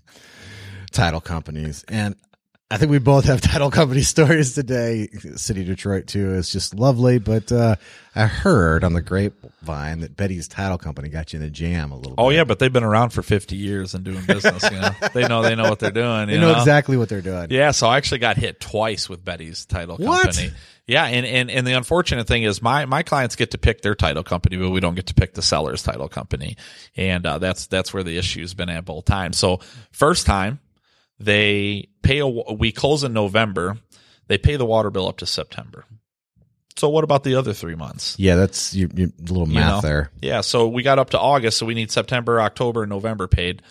title 0.91 1.21
companies. 1.21 1.85
And 1.87 2.15
I 2.71 2.77
think 2.77 2.91
we 2.91 2.99
both 2.99 3.25
have 3.25 3.41
title 3.41 3.71
company 3.71 4.01
stories 4.01 4.53
today. 4.53 5.07
City 5.35 5.63
Detroit 5.63 6.05
too 6.05 6.35
is 6.35 6.51
just 6.51 6.75
lovely. 6.75 7.17
But 7.17 7.51
uh, 7.51 7.77
I 8.15 8.27
heard 8.27 8.83
on 8.83 8.93
the 8.93 9.01
grapevine 9.01 10.01
that 10.01 10.15
Betty's 10.15 10.47
title 10.47 10.77
company 10.77 11.09
got 11.09 11.33
you 11.33 11.39
in 11.39 11.45
a 11.45 11.49
jam 11.49 11.91
a 11.91 11.97
little. 11.97 12.13
oh 12.19 12.29
bit. 12.29 12.35
yeah 12.35 12.43
but 12.43 12.59
they've 12.59 12.71
been 12.71 12.83
around 12.83 13.09
for 13.09 13.23
50 13.23 13.55
years 13.55 13.95
and 13.95 14.03
doing 14.03 14.23
business 14.25 14.63
you 14.69 14.79
know 14.79 14.91
they 15.13 15.27
know 15.27 15.41
they 15.41 15.55
know 15.55 15.69
what 15.69 15.79
they're 15.79 15.89
doing 15.91 16.27
they 16.27 16.35
you 16.35 16.39
know 16.39 16.51
exactly 16.51 16.95
what 16.95 17.09
they're 17.09 17.21
doing. 17.21 17.47
Yeah, 17.49 17.71
so 17.71 17.87
I 17.87 17.97
actually 17.97 18.19
got 18.19 18.37
hit 18.37 18.59
twice 18.59 19.09
with 19.09 19.25
Betty's 19.25 19.65
title 19.65 19.97
What? 19.97 20.25
company. 20.25 20.51
Yeah, 20.85 21.05
and, 21.05 21.25
and 21.25 21.51
and 21.51 21.67
the 21.67 21.73
unfortunate 21.73 22.27
thing 22.27 22.43
is 22.43 22.61
my 22.61 22.85
my 22.85 23.01
clients 23.03 23.35
get 23.35 23.51
to 23.51 23.57
pick 23.57 23.81
their 23.81 23.93
title 23.95 24.23
company, 24.23 24.57
but 24.57 24.69
we 24.69 24.79
don't 24.79 24.95
get 24.95 25.07
to 25.07 25.13
pick 25.13 25.33
the 25.35 25.41
seller's 25.43 25.83
title 25.83 26.09
company, 26.09 26.57
and 26.95 27.25
uh, 27.27 27.37
that's 27.37 27.67
that's 27.67 27.93
where 27.93 28.01
the 28.03 28.17
issue's 28.17 28.53
been 28.55 28.69
at 28.69 28.85
both 28.85 29.05
times. 29.05 29.37
So 29.37 29.59
first 29.91 30.25
time 30.25 30.59
they 31.19 31.89
pay 32.01 32.19
a 32.19 32.27
we 32.27 32.71
close 32.71 33.03
in 33.03 33.13
November, 33.13 33.77
they 34.27 34.37
pay 34.37 34.55
the 34.55 34.65
water 34.65 34.89
bill 34.89 35.07
up 35.07 35.17
to 35.17 35.25
September. 35.25 35.85
So 36.77 36.87
what 36.87 37.03
about 37.03 37.23
the 37.23 37.35
other 37.35 37.51
three 37.53 37.75
months? 37.75 38.15
Yeah, 38.17 38.35
that's 38.35 38.73
your, 38.73 38.89
your 38.95 39.09
little 39.19 39.47
You 39.47 39.55
math 39.55 39.83
know? 39.83 39.89
there. 39.89 40.11
Yeah, 40.21 40.41
so 40.41 40.69
we 40.69 40.81
got 40.81 40.97
up 40.97 41.09
to 41.09 41.19
August, 41.19 41.57
so 41.57 41.65
we 41.65 41.73
need 41.73 41.91
September, 41.91 42.39
October, 42.39 42.83
and 42.83 42.89
November 42.89 43.27
paid. 43.27 43.61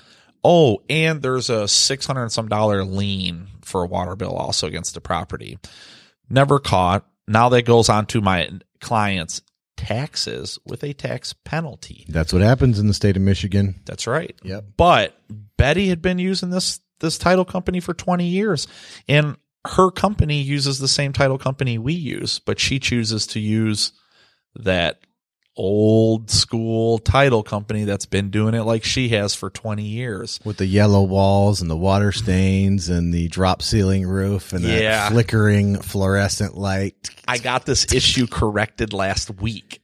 Oh, 0.44 0.82
and 0.90 1.22
there's 1.22 1.48
a 1.48 1.66
six 1.66 2.06
hundred 2.06 2.22
and 2.24 2.32
some 2.32 2.48
dollar 2.48 2.84
lien 2.84 3.48
for 3.62 3.82
a 3.82 3.86
water 3.86 4.14
bill 4.14 4.34
also 4.34 4.66
against 4.66 4.94
the 4.94 5.00
property. 5.00 5.58
Never 6.28 6.58
caught. 6.58 7.06
Now 7.26 7.48
that 7.48 7.62
goes 7.62 7.88
on 7.88 8.06
to 8.06 8.20
my 8.20 8.50
client's 8.80 9.40
taxes 9.76 10.58
with 10.66 10.82
a 10.84 10.92
tax 10.92 11.32
penalty. 11.32 12.04
That's 12.08 12.32
what 12.32 12.42
happens 12.42 12.78
in 12.78 12.88
the 12.88 12.94
state 12.94 13.16
of 13.16 13.22
Michigan. 13.22 13.80
That's 13.86 14.06
right. 14.06 14.38
Yep. 14.42 14.64
But 14.76 15.18
Betty 15.56 15.88
had 15.88 16.02
been 16.02 16.18
using 16.18 16.50
this 16.50 16.80
this 17.00 17.18
title 17.18 17.44
company 17.44 17.80
for 17.80 17.94
20 17.94 18.26
years 18.26 18.66
and 19.08 19.36
her 19.66 19.90
company 19.90 20.40
uses 20.40 20.78
the 20.78 20.88
same 20.88 21.12
title 21.12 21.36
company 21.38 21.78
we 21.78 21.92
use, 21.92 22.38
but 22.38 22.58
she 22.58 22.78
chooses 22.78 23.26
to 23.28 23.40
use 23.40 23.92
that 24.54 25.00
old 25.56 26.30
school 26.30 26.98
title 26.98 27.42
company 27.42 27.82
that's 27.82 28.06
been 28.06 28.30
doing 28.30 28.54
it 28.54 28.62
like 28.62 28.84
she 28.84 29.08
has 29.08 29.34
for 29.34 29.50
20 29.50 29.82
years. 29.82 30.38
with 30.44 30.56
the 30.58 30.66
yellow 30.66 31.02
walls 31.02 31.60
and 31.60 31.68
the 31.68 31.76
water 31.76 32.12
stains 32.12 32.88
and 32.88 33.12
the 33.12 33.26
drop 33.28 33.60
ceiling 33.60 34.06
roof 34.06 34.52
and 34.52 34.64
the 34.64 34.80
Yeah. 34.82 35.08
flickering 35.10 35.80
fluorescent 35.82 36.56
light. 36.56 37.10
I 37.26 37.38
got 37.38 37.66
this 37.66 37.92
issue 37.92 38.28
corrected 38.28 38.92
last 38.92 39.30
week 39.40 39.80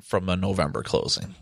from 0.00 0.28
a 0.28 0.36
November 0.36 0.84
closing. 0.84 1.34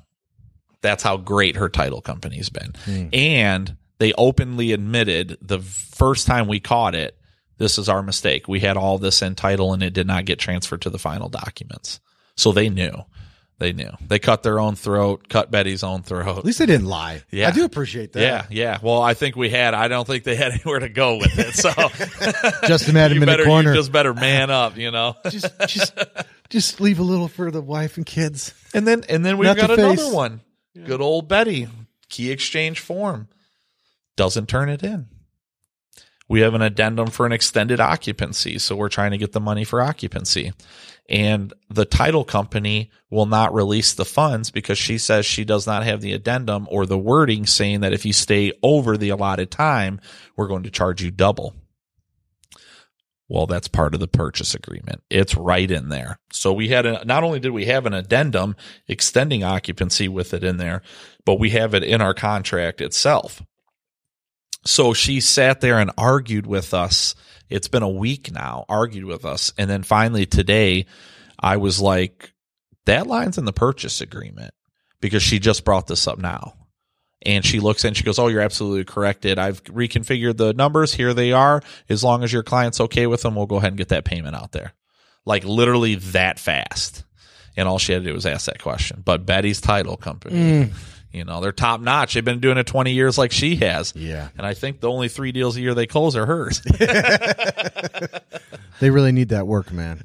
That's 0.80 1.02
how 1.02 1.18
great 1.18 1.56
her 1.56 1.68
title 1.68 2.00
company's 2.00 2.48
been. 2.48 2.72
Hmm. 2.86 3.06
And 3.12 3.76
they 3.98 4.12
openly 4.14 4.72
admitted 4.72 5.36
the 5.40 5.58
first 5.58 6.26
time 6.26 6.48
we 6.48 6.60
caught 6.60 6.94
it, 6.94 7.16
this 7.58 7.78
is 7.78 7.88
our 7.88 8.02
mistake. 8.02 8.48
We 8.48 8.60
had 8.60 8.76
all 8.76 8.98
this 8.98 9.20
in 9.22 9.34
title 9.34 9.72
and 9.72 9.82
it 9.82 9.92
did 9.92 10.06
not 10.06 10.24
get 10.24 10.38
transferred 10.38 10.82
to 10.82 10.90
the 10.90 10.98
final 10.98 11.28
documents. 11.28 12.00
So 12.36 12.52
they 12.52 12.68
knew. 12.68 12.92
They 13.58 13.72
knew. 13.72 13.90
They 14.06 14.20
cut 14.20 14.44
their 14.44 14.60
own 14.60 14.76
throat, 14.76 15.28
cut 15.28 15.50
Betty's 15.50 15.82
own 15.82 16.02
throat. 16.02 16.38
At 16.38 16.44
least 16.44 16.60
they 16.60 16.66
didn't 16.66 16.86
lie. 16.86 17.24
Yeah. 17.32 17.48
I 17.48 17.50
do 17.50 17.64
appreciate 17.64 18.12
that. 18.12 18.20
Yeah, 18.20 18.46
yeah. 18.50 18.78
Well, 18.80 19.02
I 19.02 19.14
think 19.14 19.34
we 19.34 19.50
had. 19.50 19.74
I 19.74 19.88
don't 19.88 20.06
think 20.06 20.22
they 20.22 20.36
had 20.36 20.52
anywhere 20.60 20.78
to 20.78 20.88
go 20.88 21.16
with 21.16 21.36
it. 21.36 21.54
So 21.54 21.70
Just 22.68 22.86
you 22.86 22.96
him 22.96 23.22
in 23.22 23.26
better, 23.26 23.42
the 23.42 23.48
corner. 23.48 23.74
just 23.74 23.90
better 23.90 24.14
man 24.14 24.50
up. 24.50 24.76
You 24.76 24.92
know. 24.92 25.16
just, 25.28 25.58
just, 25.66 25.92
just 26.48 26.80
leave 26.80 27.00
a 27.00 27.02
little 27.02 27.26
for 27.26 27.50
the 27.50 27.60
wife 27.60 27.96
and 27.96 28.06
kids. 28.06 28.54
And 28.74 28.86
then 28.86 29.02
and 29.08 29.26
then 29.26 29.38
we've 29.38 29.48
Not 29.48 29.56
got 29.56 29.66
the 29.76 29.90
another 29.90 30.14
one. 30.14 30.40
Good 30.84 31.00
old 31.00 31.26
Betty. 31.26 31.66
Key 32.08 32.30
exchange 32.30 32.78
form. 32.78 33.26
Doesn't 34.18 34.48
turn 34.48 34.68
it 34.68 34.82
in. 34.82 35.06
We 36.28 36.40
have 36.40 36.54
an 36.54 36.60
addendum 36.60 37.06
for 37.06 37.24
an 37.24 37.30
extended 37.30 37.78
occupancy, 37.78 38.58
so 38.58 38.74
we're 38.74 38.88
trying 38.88 39.12
to 39.12 39.16
get 39.16 39.30
the 39.30 39.38
money 39.38 39.62
for 39.62 39.80
occupancy. 39.80 40.52
And 41.08 41.54
the 41.70 41.84
title 41.84 42.24
company 42.24 42.90
will 43.10 43.26
not 43.26 43.54
release 43.54 43.94
the 43.94 44.04
funds 44.04 44.50
because 44.50 44.76
she 44.76 44.98
says 44.98 45.24
she 45.24 45.44
does 45.44 45.68
not 45.68 45.84
have 45.84 46.00
the 46.00 46.14
addendum 46.14 46.66
or 46.68 46.84
the 46.84 46.98
wording 46.98 47.46
saying 47.46 47.82
that 47.82 47.92
if 47.92 48.04
you 48.04 48.12
stay 48.12 48.50
over 48.60 48.96
the 48.96 49.10
allotted 49.10 49.52
time, 49.52 50.00
we're 50.36 50.48
going 50.48 50.64
to 50.64 50.70
charge 50.70 51.00
you 51.00 51.12
double. 51.12 51.54
Well, 53.28 53.46
that's 53.46 53.68
part 53.68 53.94
of 53.94 54.00
the 54.00 54.08
purchase 54.08 54.52
agreement. 54.52 55.04
It's 55.08 55.36
right 55.36 55.70
in 55.70 55.90
there. 55.90 56.18
So 56.32 56.52
we 56.52 56.70
had 56.70 56.86
a, 56.86 57.04
not 57.04 57.22
only 57.22 57.38
did 57.38 57.52
we 57.52 57.66
have 57.66 57.86
an 57.86 57.94
addendum 57.94 58.56
extending 58.88 59.44
occupancy 59.44 60.08
with 60.08 60.34
it 60.34 60.42
in 60.42 60.56
there, 60.56 60.82
but 61.24 61.38
we 61.38 61.50
have 61.50 61.72
it 61.72 61.84
in 61.84 62.02
our 62.02 62.14
contract 62.14 62.80
itself. 62.80 63.44
So 64.68 64.92
she 64.92 65.20
sat 65.20 65.62
there 65.62 65.78
and 65.78 65.90
argued 65.96 66.46
with 66.46 66.74
us. 66.74 67.14
It's 67.48 67.68
been 67.68 67.82
a 67.82 67.88
week 67.88 68.30
now, 68.30 68.66
argued 68.68 69.06
with 69.06 69.24
us. 69.24 69.50
And 69.56 69.70
then 69.70 69.82
finally 69.82 70.26
today, 70.26 70.84
I 71.40 71.56
was 71.56 71.80
like, 71.80 72.34
that 72.84 73.06
line's 73.06 73.38
in 73.38 73.46
the 73.46 73.52
purchase 73.54 74.02
agreement 74.02 74.52
because 75.00 75.22
she 75.22 75.38
just 75.38 75.64
brought 75.64 75.86
this 75.86 76.06
up 76.06 76.18
now. 76.18 76.52
And 77.24 77.46
she 77.46 77.60
looks 77.60 77.82
and 77.84 77.96
she 77.96 78.04
goes, 78.04 78.18
Oh, 78.18 78.28
you're 78.28 78.42
absolutely 78.42 78.84
corrected. 78.84 79.38
I've 79.38 79.64
reconfigured 79.64 80.36
the 80.36 80.52
numbers. 80.52 80.92
Here 80.92 81.14
they 81.14 81.32
are. 81.32 81.62
As 81.88 82.04
long 82.04 82.22
as 82.22 82.30
your 82.30 82.42
client's 82.42 82.78
okay 82.82 83.06
with 83.06 83.22
them, 83.22 83.36
we'll 83.36 83.46
go 83.46 83.56
ahead 83.56 83.68
and 83.68 83.78
get 83.78 83.88
that 83.88 84.04
payment 84.04 84.36
out 84.36 84.52
there. 84.52 84.74
Like 85.24 85.44
literally 85.44 85.94
that 85.94 86.38
fast. 86.38 87.04
And 87.56 87.66
all 87.66 87.78
she 87.78 87.94
had 87.94 88.02
to 88.02 88.08
do 88.08 88.14
was 88.14 88.26
ask 88.26 88.44
that 88.44 88.62
question. 88.62 89.02
But 89.02 89.24
Betty's 89.24 89.62
title 89.62 89.96
company, 89.96 90.36
mm. 90.36 90.72
You 91.12 91.24
know, 91.24 91.40
they're 91.40 91.52
top 91.52 91.80
notch. 91.80 92.14
They've 92.14 92.24
been 92.24 92.40
doing 92.40 92.58
it 92.58 92.66
20 92.66 92.92
years 92.92 93.16
like 93.16 93.32
she 93.32 93.56
has. 93.56 93.94
Yeah. 93.96 94.28
And 94.36 94.46
I 94.46 94.54
think 94.54 94.80
the 94.80 94.90
only 94.90 95.08
three 95.08 95.32
deals 95.32 95.56
a 95.56 95.60
year 95.60 95.74
they 95.74 95.86
close 95.86 96.16
are 96.16 96.26
hers. 96.26 96.62
They 98.80 98.90
really 98.90 99.12
need 99.12 99.30
that 99.30 99.46
work, 99.46 99.72
man. 99.72 100.04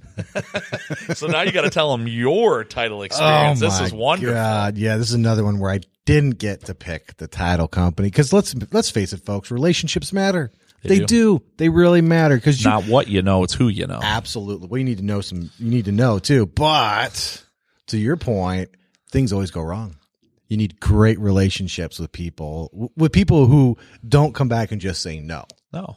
so 1.14 1.28
now 1.28 1.42
you 1.44 1.52
got 1.52 1.62
to 1.62 1.70
tell 1.70 1.96
them 1.96 2.08
your 2.08 2.64
title 2.64 3.04
experience. 3.04 3.62
Oh 3.62 3.66
this 3.66 3.80
is 3.82 3.94
wonderful. 3.94 4.34
God, 4.34 4.78
yeah, 4.78 4.98
this 4.98 5.10
is 5.10 5.14
another 5.14 5.44
one 5.44 5.60
where 5.60 5.72
I 5.72 5.82
didn't 6.06 6.40
get 6.40 6.66
to 6.66 6.76
pick 6.76 7.18
the 7.18 7.28
title 7.28 7.68
company 7.68 8.08
because 8.10 8.34
let's 8.34 8.56
let's 8.72 8.90
face 8.90 9.14
it, 9.14 9.24
folks, 9.26 9.52
relationships 9.52 10.12
matter. 10.12 10.52
They, 10.82 11.00
do. 11.00 11.06
do. 11.06 11.44
They 11.56 11.70
really 11.70 12.02
matter 12.02 12.36
because 12.36 12.62
you 12.62 12.70
Not 12.70 12.88
what 12.88 13.08
you 13.08 13.22
know, 13.22 13.44
it's 13.44 13.54
who 13.54 13.70
you 13.70 13.88
know. 13.88 14.02
absolutely. 14.04 14.68
Well, 14.68 14.80
you 14.80 14.84
need 14.84 14.98
to 14.98 15.06
know 15.06 15.22
some. 15.22 15.50
You 15.58 15.70
need 15.70 15.86
to 15.86 15.94
know 15.94 16.20
too. 16.20 16.46
But 16.46 17.42
to 17.88 17.98
your 17.98 18.18
point, 18.18 18.70
things 19.10 19.32
always 19.32 19.52
go 19.52 19.62
wrong. 19.62 19.96
You 20.54 20.58
need 20.58 20.80
great 20.80 21.18
relationships 21.18 21.98
with 21.98 22.12
people, 22.12 22.92
with 22.96 23.12
people 23.12 23.48
who 23.48 23.76
don't 24.08 24.36
come 24.36 24.50
back 24.50 24.72
and 24.72 24.80
just 24.80 25.02
say 25.02 25.20
no. 25.20 25.46
No. 25.74 25.96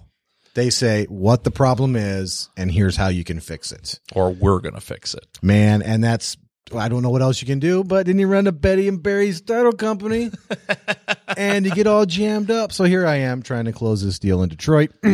They 0.54 0.70
say 0.70 1.04
what 1.10 1.44
the 1.44 1.50
problem 1.50 1.94
is, 1.94 2.48
and 2.56 2.72
here's 2.72 2.96
how 2.96 3.08
you 3.08 3.22
can 3.22 3.38
fix 3.40 3.70
it. 3.70 4.00
Or 4.14 4.30
we're 4.32 4.60
going 4.60 4.74
to 4.74 4.80
fix 4.80 5.12
it. 5.12 5.26
man, 5.42 5.82
and 5.82 6.02
that's 6.02 6.38
I 6.74 6.88
don't 6.88 7.02
know 7.02 7.10
what 7.10 7.20
else 7.20 7.42
you 7.42 7.46
can 7.46 7.58
do, 7.58 7.84
but 7.84 8.06
then 8.06 8.18
you 8.18 8.28
run 8.28 8.46
to 8.46 8.52
Betty 8.52 8.88
and 8.88 9.02
Barry's 9.02 9.42
title 9.42 9.72
company, 9.72 10.30
and 11.36 11.66
you 11.66 11.72
get 11.72 11.86
all 11.86 12.06
jammed 12.06 12.50
up. 12.50 12.72
So 12.72 12.84
here 12.84 13.06
I 13.06 13.16
am 13.16 13.42
trying 13.42 13.66
to 13.66 13.72
close 13.72 14.02
this 14.02 14.18
deal 14.18 14.42
in 14.42 14.48
Detroit, 14.48 14.90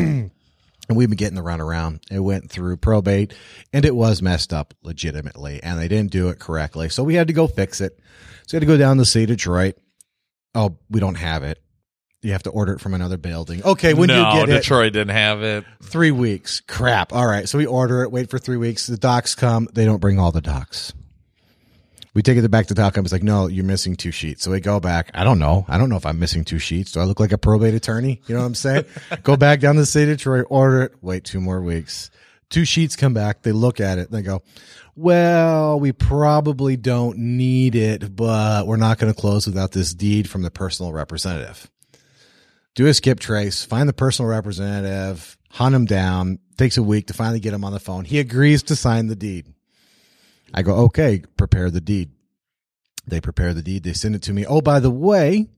and 0.92 0.98
we've 0.98 1.08
been 1.08 1.16
getting 1.16 1.36
the 1.36 1.42
runaround. 1.42 2.00
It 2.10 2.20
went 2.20 2.50
through 2.50 2.76
probate, 2.76 3.32
and 3.72 3.86
it 3.86 3.96
was 3.96 4.20
messed 4.20 4.52
up 4.52 4.74
legitimately, 4.82 5.62
and 5.62 5.78
they 5.78 5.88
didn't 5.88 6.10
do 6.10 6.28
it 6.28 6.38
correctly. 6.38 6.90
So 6.90 7.02
we 7.02 7.14
had 7.14 7.28
to 7.28 7.32
go 7.32 7.46
fix 7.46 7.80
it. 7.80 7.98
So 8.46 8.52
we 8.52 8.56
had 8.56 8.60
to 8.60 8.66
go 8.66 8.76
down 8.76 8.98
to 8.98 9.06
see 9.06 9.24
Detroit. 9.24 9.76
Oh, 10.54 10.76
we 10.90 11.00
don't 11.00 11.14
have 11.14 11.44
it. 11.44 11.62
You 12.20 12.32
have 12.32 12.42
to 12.42 12.50
order 12.50 12.74
it 12.74 12.80
from 12.82 12.92
another 12.92 13.16
building. 13.16 13.62
Okay, 13.64 13.94
when 13.94 14.08
do 14.08 14.16
no, 14.16 14.34
you 14.34 14.40
get 14.40 14.48
it? 14.50 14.60
Detroit 14.60 14.92
didn't 14.92 15.16
have 15.16 15.42
it. 15.42 15.64
Three 15.82 16.10
weeks. 16.10 16.60
Crap. 16.60 17.14
All 17.14 17.26
right. 17.26 17.48
So 17.48 17.56
we 17.56 17.64
order 17.64 18.02
it, 18.02 18.12
wait 18.12 18.28
for 18.28 18.38
three 18.38 18.58
weeks. 18.58 18.86
The 18.86 18.98
docs 18.98 19.34
come. 19.34 19.68
They 19.72 19.86
don't 19.86 19.98
bring 19.98 20.18
all 20.18 20.30
the 20.30 20.42
docs. 20.42 20.92
We 22.14 22.22
take 22.22 22.36
it 22.36 22.50
back 22.50 22.66
to 22.66 22.74
the 22.74 22.82
doc. 22.82 22.96
It's 22.98 23.12
like, 23.12 23.22
no, 23.22 23.46
you're 23.46 23.64
missing 23.64 23.96
two 23.96 24.10
sheets. 24.10 24.44
So 24.44 24.50
we 24.50 24.60
go 24.60 24.80
back. 24.80 25.10
I 25.14 25.24
don't 25.24 25.38
know. 25.38 25.64
I 25.68 25.78
don't 25.78 25.88
know 25.88 25.96
if 25.96 26.04
I'm 26.04 26.18
missing 26.18 26.44
two 26.44 26.58
sheets. 26.58 26.92
Do 26.92 27.00
I 27.00 27.04
look 27.04 27.20
like 27.20 27.32
a 27.32 27.38
probate 27.38 27.74
attorney? 27.74 28.20
You 28.26 28.34
know 28.34 28.42
what 28.42 28.46
I'm 28.48 28.54
saying? 28.54 28.84
go 29.22 29.36
back 29.36 29.60
down 29.60 29.76
to 29.76 29.80
the 29.82 29.86
state 29.86 30.08
of 30.08 30.18
Detroit, 30.18 30.46
order 30.50 30.82
it, 30.82 30.92
wait 31.00 31.24
two 31.24 31.40
more 31.40 31.62
weeks. 31.62 32.10
Two 32.50 32.66
sheets 32.66 32.96
come 32.96 33.14
back. 33.14 33.42
They 33.42 33.52
look 33.52 33.80
at 33.80 33.96
it. 33.96 34.10
They 34.10 34.20
go, 34.20 34.42
well, 34.94 35.80
we 35.80 35.92
probably 35.92 36.76
don't 36.76 37.16
need 37.16 37.74
it, 37.74 38.14
but 38.14 38.66
we're 38.66 38.76
not 38.76 38.98
going 38.98 39.12
to 39.12 39.18
close 39.18 39.46
without 39.46 39.72
this 39.72 39.94
deed 39.94 40.28
from 40.28 40.42
the 40.42 40.50
personal 40.50 40.92
representative 40.92 41.70
do 42.74 42.86
a 42.86 42.94
skip 42.94 43.20
trace, 43.20 43.64
find 43.64 43.88
the 43.88 43.92
personal 43.92 44.30
representative, 44.30 45.36
hunt 45.50 45.74
him 45.74 45.84
down. 45.84 46.38
Takes 46.56 46.76
a 46.76 46.82
week 46.82 47.08
to 47.08 47.14
finally 47.14 47.40
get 47.40 47.54
him 47.54 47.64
on 47.64 47.72
the 47.72 47.80
phone. 47.80 48.04
He 48.04 48.18
agrees 48.18 48.62
to 48.64 48.76
sign 48.76 49.08
the 49.08 49.16
deed. 49.16 49.51
I 50.54 50.62
go, 50.62 50.74
okay, 50.84 51.22
prepare 51.36 51.70
the 51.70 51.80
deed. 51.80 52.10
They 53.06 53.20
prepare 53.20 53.52
the 53.54 53.62
deed. 53.62 53.82
They 53.82 53.92
send 53.92 54.14
it 54.14 54.22
to 54.22 54.32
me. 54.32 54.46
Oh, 54.46 54.60
by 54.60 54.78
the 54.80 54.90
way, 54.90 55.48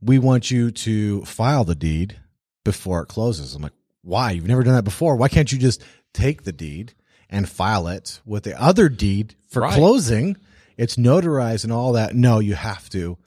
we 0.00 0.18
want 0.18 0.50
you 0.50 0.70
to 0.70 1.24
file 1.24 1.64
the 1.64 1.74
deed 1.74 2.18
before 2.64 3.02
it 3.02 3.06
closes. 3.08 3.54
I'm 3.54 3.62
like, 3.62 3.72
why? 4.02 4.30
You've 4.30 4.46
never 4.46 4.62
done 4.62 4.74
that 4.74 4.84
before. 4.84 5.16
Why 5.16 5.28
can't 5.28 5.50
you 5.52 5.58
just 5.58 5.82
take 6.14 6.44
the 6.44 6.52
deed 6.52 6.94
and 7.28 7.48
file 7.48 7.88
it 7.88 8.20
with 8.24 8.44
the 8.44 8.60
other 8.60 8.88
deed 8.88 9.34
for 9.48 9.62
Right. 9.62 9.74
closing? 9.74 10.36
It's 10.76 10.96
notarized 10.96 11.64
and 11.64 11.72
all 11.72 11.92
that. 11.92 12.14
No, 12.14 12.38
you 12.38 12.54
have 12.54 12.88
to 12.90 13.18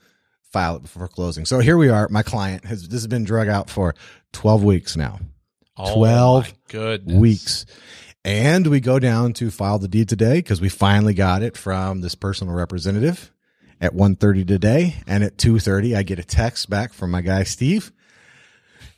file 0.52 0.76
it 0.76 0.82
before 0.82 1.06
closing. 1.08 1.44
So 1.44 1.60
here 1.60 1.76
we 1.76 1.90
are. 1.90 2.08
My 2.08 2.22
client 2.22 2.64
has 2.64 2.82
this 2.88 3.02
has 3.02 3.06
been 3.06 3.24
drug 3.24 3.48
out 3.48 3.70
for 3.70 3.94
12 4.32 4.64
weeks 4.64 4.96
now. 4.96 5.20
Oh, 5.76 5.94
12 5.94 6.44
my 6.48 6.54
goodness. 6.68 7.16
Weeks. 7.16 7.66
And 8.24 8.68
we 8.68 8.80
go 8.80 8.98
down 8.98 9.32
to 9.34 9.50
file 9.50 9.78
the 9.78 9.88
deed 9.88 10.08
today 10.08 10.34
because 10.34 10.60
we 10.60 10.68
finally 10.68 11.14
got 11.14 11.42
it 11.42 11.56
from 11.56 12.00
this 12.00 12.14
personal 12.14 12.54
representative 12.54 13.32
at 13.80 13.94
1.30 13.94 14.46
today. 14.46 14.96
And 15.08 15.24
at 15.24 15.36
2.30, 15.36 15.96
I 15.96 16.04
get 16.04 16.20
a 16.20 16.24
text 16.24 16.70
back 16.70 16.92
from 16.92 17.10
my 17.10 17.20
guy, 17.20 17.42
Steve, 17.42 17.90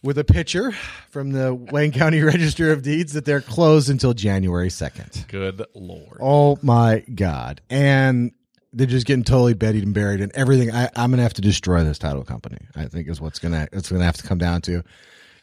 with 0.02 0.18
a 0.18 0.24
picture 0.24 0.72
from 1.10 1.32
the 1.32 1.54
Wayne 1.54 1.92
County 1.92 2.20
Register 2.20 2.70
of 2.70 2.82
Deeds 2.82 3.14
that 3.14 3.24
they're 3.24 3.40
closed 3.40 3.88
until 3.88 4.12
January 4.12 4.68
2nd. 4.68 5.26
Good 5.28 5.64
Lord. 5.74 6.18
Oh 6.20 6.58
my 6.60 7.00
God. 7.14 7.62
And 7.70 8.32
they're 8.74 8.86
just 8.86 9.06
getting 9.06 9.24
totally 9.24 9.54
buried 9.54 9.84
and 9.84 9.94
buried 9.94 10.20
and 10.20 10.32
everything. 10.32 10.70
I, 10.70 10.90
I'm 10.96 11.10
going 11.10 11.18
to 11.18 11.22
have 11.22 11.34
to 11.34 11.42
destroy 11.42 11.82
this 11.82 11.98
title 11.98 12.24
company. 12.24 12.58
I 12.76 12.86
think 12.86 13.08
is 13.08 13.22
what's 13.22 13.38
going 13.38 13.52
to, 13.52 13.68
it's 13.72 13.88
going 13.88 14.00
to 14.00 14.06
have 14.06 14.18
to 14.18 14.24
come 14.24 14.38
down 14.38 14.60
to, 14.62 14.82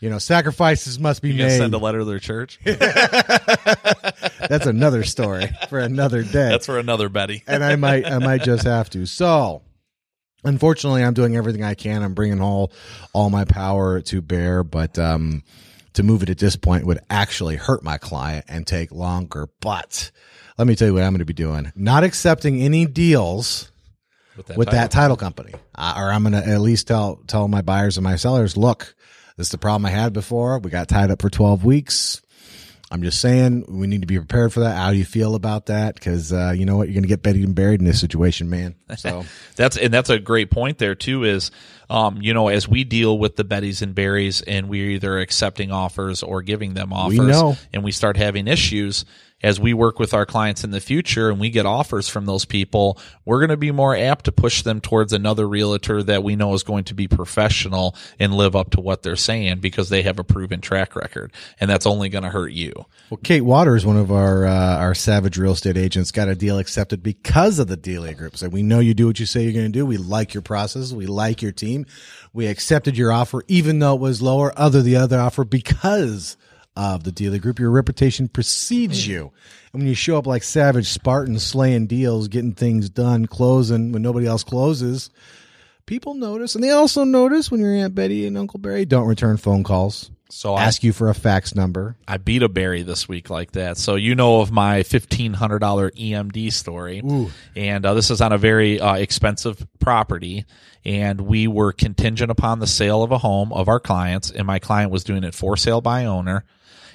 you 0.02 0.10
know, 0.10 0.18
sacrifices 0.18 1.00
must 1.00 1.22
be 1.22 1.32
You 1.32 1.44
made. 1.44 1.58
send 1.58 1.74
a 1.74 1.78
letter 1.78 2.00
to 2.00 2.06
their 2.06 2.20
church? 2.20 2.60
That's 2.66 4.66
another 4.66 5.04
story 5.04 5.50
for 5.70 5.80
another 5.80 6.24
day. 6.24 6.50
That's 6.50 6.66
for 6.66 6.80
another 6.80 7.08
Betty. 7.08 7.44
and 7.48 7.64
I 7.64 7.76
might, 7.78 8.06
I 8.06 8.18
might 8.18 8.44
just 8.44 8.66
have 8.66 8.90
to. 8.92 9.06
So, 9.06 9.62
unfortunately, 10.44 11.04
I'm 11.04 11.14
doing 11.14 11.36
everything 11.36 11.64
I 11.64 11.76
can. 11.76 12.04
I'm 12.04 12.14
bringing 12.14 12.42
all, 12.42 12.72
all 13.14 13.30
my 13.30 13.46
power 13.46 14.02
to 14.02 14.22
bear, 14.22 14.64
but, 14.64 14.98
um, 15.00 15.44
to 15.94 16.04
move 16.04 16.24
it 16.24 16.30
at 16.30 16.38
this 16.38 16.56
point 16.56 16.86
would 16.86 17.00
actually 17.10 17.58
hurt 17.58 17.84
my 17.84 17.98
client 17.98 18.46
and 18.48 18.66
take 18.66 18.92
longer. 18.92 19.50
But 19.60 20.12
let 20.58 20.66
me 20.68 20.76
tell 20.76 20.88
you 20.88 20.94
what 20.94 21.04
I'm 21.04 21.12
going 21.12 21.20
to 21.20 21.26
be 21.26 21.34
doing. 21.34 21.72
Not 21.76 22.04
accepting 22.06 22.62
any 22.62 22.86
deals 22.86 23.72
With 24.38 24.46
that, 24.48 24.58
with 24.58 24.68
title. 24.70 24.82
that 24.82 24.92
title 24.92 25.18
company, 25.18 25.54
uh, 25.76 25.94
or 25.98 26.12
I'm 26.12 26.24
going 26.24 26.42
to 26.42 26.48
at 26.50 26.62
least 26.62 26.88
tell 26.88 27.18
tell 27.28 27.50
my 27.50 27.62
buyers 27.62 27.98
and 27.98 28.06
my 28.06 28.16
sellers, 28.16 28.56
look, 28.56 28.96
this 29.38 29.48
is 29.48 29.52
the 29.52 29.58
problem 29.58 29.86
I 29.86 29.90
had 29.90 30.14
before. 30.14 30.60
We 30.60 30.70
got 30.70 30.88
tied 30.88 31.12
up 31.12 31.22
for 31.22 31.30
12 31.30 31.64
weeks. 31.66 32.22
I'm 32.92 33.04
just 33.04 33.22
saying 33.22 33.66
we 33.70 33.88
need 33.88 34.02
to 34.02 34.08
be 34.08 34.18
prepared 34.18 34.52
for 34.52 34.60
that. 34.62 34.76
How 34.76 34.92
do 34.92 34.98
you 34.98 35.06
feel 35.06 35.36
about 35.36 35.68
that? 35.68 35.96
Because 35.96 36.34
uh, 36.34 36.54
you 36.56 36.66
know 36.66 36.76
what, 36.76 36.90
you're 36.90 36.96
going 36.96 37.04
to 37.04 37.08
get 37.08 37.24
buried 37.24 37.42
and 37.42 37.56
buried 37.56 37.80
in 37.80 37.86
this 37.86 38.02
situation, 38.02 38.50
man. 38.50 38.76
So 38.98 39.24
That's 39.56 39.78
and 39.78 39.94
that's 39.94 40.10
a 40.10 40.20
great 40.20 40.52
point 40.52 40.78
there 40.78 40.94
too. 40.94 41.24
Is 41.24 41.52
um, 41.90 42.22
you 42.22 42.34
know 42.34 42.50
as 42.50 42.68
we 42.68 42.84
deal 42.84 43.18
with 43.18 43.38
the 43.38 43.46
Bettys 43.46 43.82
and 43.82 43.96
Barrys, 43.96 44.42
and 44.42 44.68
we're 44.68 44.90
either 44.90 45.20
accepting 45.20 45.72
offers 45.72 46.22
or 46.22 46.42
giving 46.42 46.74
them 46.74 46.92
offers, 46.92 47.18
know. 47.18 47.56
and 47.72 47.82
we 47.82 47.94
start 47.94 48.18
having 48.18 48.48
issues 48.48 49.06
as 49.44 49.60
we 49.60 49.74
work 49.74 50.00
with 50.00 50.14
our 50.14 50.26
clients 50.26 50.64
in 50.64 50.72
the 50.72 50.80
future, 50.80 51.30
and 51.30 51.40
we 51.40 51.50
get 51.50 51.66
offers 51.66 52.08
from 52.08 52.26
those 52.26 52.46
people, 52.46 53.00
we're 53.26 53.40
going 53.40 53.50
to 53.50 53.58
be 53.58 53.72
more 53.72 53.96
apt 53.96 54.26
to 54.26 54.32
push 54.32 54.64
them 54.64 54.82
towards 54.82 55.14
another 55.14 55.48
realtor 55.48 56.04
that 56.04 56.24
we 56.24 56.36
know 56.36 56.54
is 56.54 56.64
going 56.64 56.84
to 56.86 56.94
be 56.94 57.08
professional 57.08 57.96
and 58.20 58.34
live 58.34 58.56
up 58.56 58.72
to 58.72 58.82
what 58.82 59.04
they're 59.04 59.16
saying 59.16 59.60
because 59.60 59.90
they 59.90 60.04
have 60.04 60.20
a 60.20 60.24
proven 60.24 60.62
track 60.62 60.96
record, 60.96 61.32
and 61.60 61.70
that's 61.70 61.86
only 61.86 62.10
going 62.10 62.24
to 62.24 62.30
hurt 62.30 62.52
you. 62.52 62.74
Well, 63.10 63.20
Kate 63.24 63.42
Waters, 63.42 63.86
one 63.86 63.98
of 63.98 64.12
our 64.12 64.46
uh, 64.46 64.78
our 64.78 64.96
Savage 64.96 65.38
real 65.38 65.54
estate 65.54 65.78
agents, 65.78 66.12
got 66.12 66.28
a 66.28 66.36
deal 66.36 66.60
accepted 66.60 67.04
because 67.04 67.60
of 67.60 67.68
the 67.68 67.78
Delia 67.78 68.14
Group. 68.14 68.38
So 68.38 68.50
we 68.50 68.64
know 68.64 68.80
you 68.80 68.94
do 68.94 69.08
what 69.08 69.20
you 69.20 69.26
say 69.26 69.44
you're 69.44 69.54
going 69.54 69.66
to 69.66 69.72
do. 69.72 69.86
We 69.86 69.98
like 69.98 70.34
your 70.34 70.42
process. 70.42 70.94
We 70.94 71.06
like 71.06 71.42
your 71.42 71.52
team. 71.52 71.86
We 72.34 72.48
accepted 72.48 72.98
your 72.98 73.12
offer, 73.12 73.44
even 73.48 73.80
though 73.80 73.96
it 73.96 74.02
was 74.02 74.22
lower, 74.22 74.54
other 74.58 74.82
the 74.82 74.96
other 74.96 75.20
offer 75.20 75.44
because 75.44 76.38
of 76.76 77.04
the 77.04 77.12
Delia 77.12 77.40
Group. 77.40 77.60
Your 77.60 77.72
reputation 77.72 78.28
precedes 78.28 79.06
you, 79.08 79.32
and 79.74 79.82
when 79.82 79.88
you 79.88 79.96
show 79.96 80.18
up 80.18 80.28
like 80.28 80.44
Savage 80.44 80.88
Spartan, 80.88 81.40
slaying 81.40 81.88
deals, 81.88 82.28
getting 82.28 82.54
things 82.54 82.90
done, 82.90 83.26
closing 83.26 83.92
when 83.92 84.02
nobody 84.02 84.26
else 84.28 84.44
closes. 84.44 85.10
People 85.86 86.14
notice, 86.14 86.56
and 86.56 86.64
they 86.64 86.70
also 86.70 87.04
notice 87.04 87.52
when 87.52 87.60
your 87.60 87.74
Aunt 87.74 87.94
Betty 87.96 88.26
and 88.26 88.38
Uncle 88.38 88.60
Barry 88.60 88.86
don't 88.86 89.08
return 89.08 89.36
phone 89.36 89.64
calls, 89.64 90.10
So 90.30 90.54
I 90.54 90.64
ask 90.64 90.84
you 90.86 90.94
for 90.94 91.10
a 91.10 91.14
fax 91.14 91.54
number, 91.54 91.98
I 92.08 92.16
beat 92.18 92.44
a 92.44 92.48
berry 92.50 92.84
this 92.84 93.10
week 93.10 93.30
like 93.30 93.54
that. 93.54 93.78
So 93.78 93.96
you 93.96 94.16
know 94.16 94.40
of 94.40 94.52
my 94.52 94.84
fifteen 94.84 95.34
hundred 95.34 95.60
dollar 95.60 95.92
EMD 95.92 96.54
story, 96.54 97.02
and 97.58 97.86
uh, 97.86 97.94
this 97.94 98.10
is 98.10 98.22
on 98.22 98.32
a 98.32 98.38
very 98.38 98.80
uh, 98.80 98.94
expensive 98.96 99.68
property, 99.80 100.46
and 100.86 101.20
we 101.22 101.48
were 101.48 101.74
contingent 101.74 102.32
upon 102.32 102.60
the 102.60 102.68
sale 102.68 103.04
of 103.04 103.12
a 103.12 103.18
home 103.18 103.52
of 103.52 103.68
our 103.68 103.80
clients, 103.82 104.32
and 104.32 104.48
my 104.48 104.60
client 104.60 104.92
was 104.92 105.04
doing 105.04 105.26
it 105.26 105.34
for 105.34 105.58
sale 105.58 105.82
by 105.82 106.06
owner. 106.06 106.46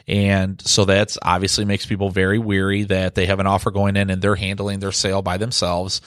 And 0.08 0.60
so 0.60 0.84
that's 0.84 1.18
obviously 1.20 1.64
makes 1.64 1.84
people 1.84 2.10
very 2.10 2.38
weary 2.38 2.84
that 2.84 3.14
they 3.14 3.26
have 3.26 3.40
an 3.40 3.46
offer 3.46 3.70
going 3.70 3.96
in 3.96 4.08
and 4.08 4.22
they're 4.22 4.36
handling 4.36 4.78
their 4.78 4.92
sale 4.92 5.22
by 5.22 5.36
themselves. 5.36 6.00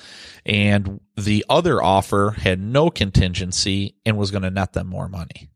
And 0.45 1.01
the 1.17 1.45
other 1.49 1.83
offer 1.83 2.31
had 2.31 2.62
no 2.62 2.89
contingency 2.89 3.95
and 4.05 4.17
was 4.17 4.31
going 4.31 4.43
to 4.43 4.51
net 4.51 4.73
them 4.73 4.88
more 4.88 5.09
money. 5.09 5.49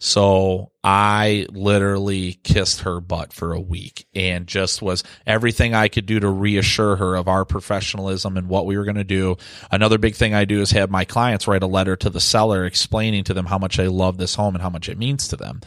So 0.00 0.70
I 0.84 1.46
literally 1.50 2.34
kissed 2.44 2.82
her 2.82 3.00
butt 3.00 3.32
for 3.32 3.52
a 3.52 3.60
week 3.60 4.06
and 4.14 4.46
just 4.46 4.80
was 4.80 5.02
everything 5.26 5.74
I 5.74 5.88
could 5.88 6.06
do 6.06 6.20
to 6.20 6.28
reassure 6.28 6.94
her 6.96 7.16
of 7.16 7.26
our 7.26 7.44
professionalism 7.44 8.36
and 8.36 8.48
what 8.48 8.64
we 8.64 8.76
were 8.76 8.84
going 8.84 8.96
to 8.96 9.04
do. 9.04 9.36
Another 9.72 9.98
big 9.98 10.14
thing 10.14 10.34
I 10.34 10.44
do 10.44 10.60
is 10.60 10.70
have 10.70 10.88
my 10.88 11.04
clients 11.04 11.48
write 11.48 11.64
a 11.64 11.68
letter 11.68 11.96
to 11.96 12.10
the 12.10 12.20
seller 12.20 12.64
explaining 12.64 13.24
to 13.24 13.34
them 13.34 13.46
how 13.46 13.58
much 13.58 13.80
I 13.80 13.88
love 13.88 14.18
this 14.18 14.36
home 14.36 14.54
and 14.54 14.62
how 14.62 14.70
much 14.70 14.88
it 14.88 14.98
means 14.98 15.26
to 15.28 15.36
them. 15.36 15.62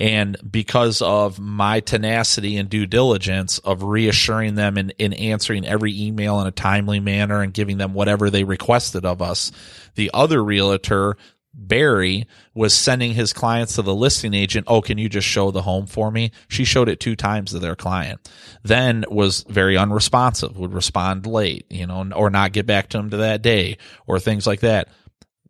And 0.00 0.38
because 0.50 1.02
of 1.02 1.38
my 1.38 1.80
tenacity 1.80 2.56
and 2.56 2.70
due 2.70 2.86
diligence 2.86 3.58
of 3.58 3.82
reassuring 3.82 4.54
them 4.54 4.78
and, 4.78 4.94
answering 4.98 5.66
every 5.66 6.00
email 6.00 6.40
in 6.40 6.46
a 6.46 6.52
timely 6.52 7.00
manner 7.00 7.42
and 7.42 7.52
giving 7.52 7.76
them 7.76 7.92
whatever 7.92 8.30
they 8.30 8.42
requested 8.42 9.04
of 9.04 9.20
us, 9.20 9.52
the 9.96 10.10
other 10.14 10.42
realtor 10.42 11.16
Barry 11.52 12.26
was 12.54 12.72
sending 12.72 13.12
his 13.12 13.32
clients 13.32 13.74
to 13.74 13.82
the 13.82 13.94
listing 13.94 14.34
agent, 14.34 14.66
oh, 14.68 14.80
can 14.80 14.98
you 14.98 15.08
just 15.08 15.26
show 15.26 15.50
the 15.50 15.62
home 15.62 15.86
for 15.86 16.10
me? 16.10 16.30
She 16.48 16.64
showed 16.64 16.88
it 16.88 17.00
two 17.00 17.16
times 17.16 17.50
to 17.50 17.58
their 17.58 17.74
client. 17.74 18.30
Then 18.62 19.04
was 19.08 19.44
very 19.48 19.76
unresponsive, 19.76 20.56
would 20.56 20.72
respond 20.72 21.26
late, 21.26 21.66
you 21.68 21.86
know, 21.86 22.08
or 22.14 22.30
not 22.30 22.52
get 22.52 22.66
back 22.66 22.88
to 22.90 22.98
him 22.98 23.10
to 23.10 23.18
that 23.18 23.42
day 23.42 23.78
or 24.06 24.20
things 24.20 24.46
like 24.46 24.60
that. 24.60 24.88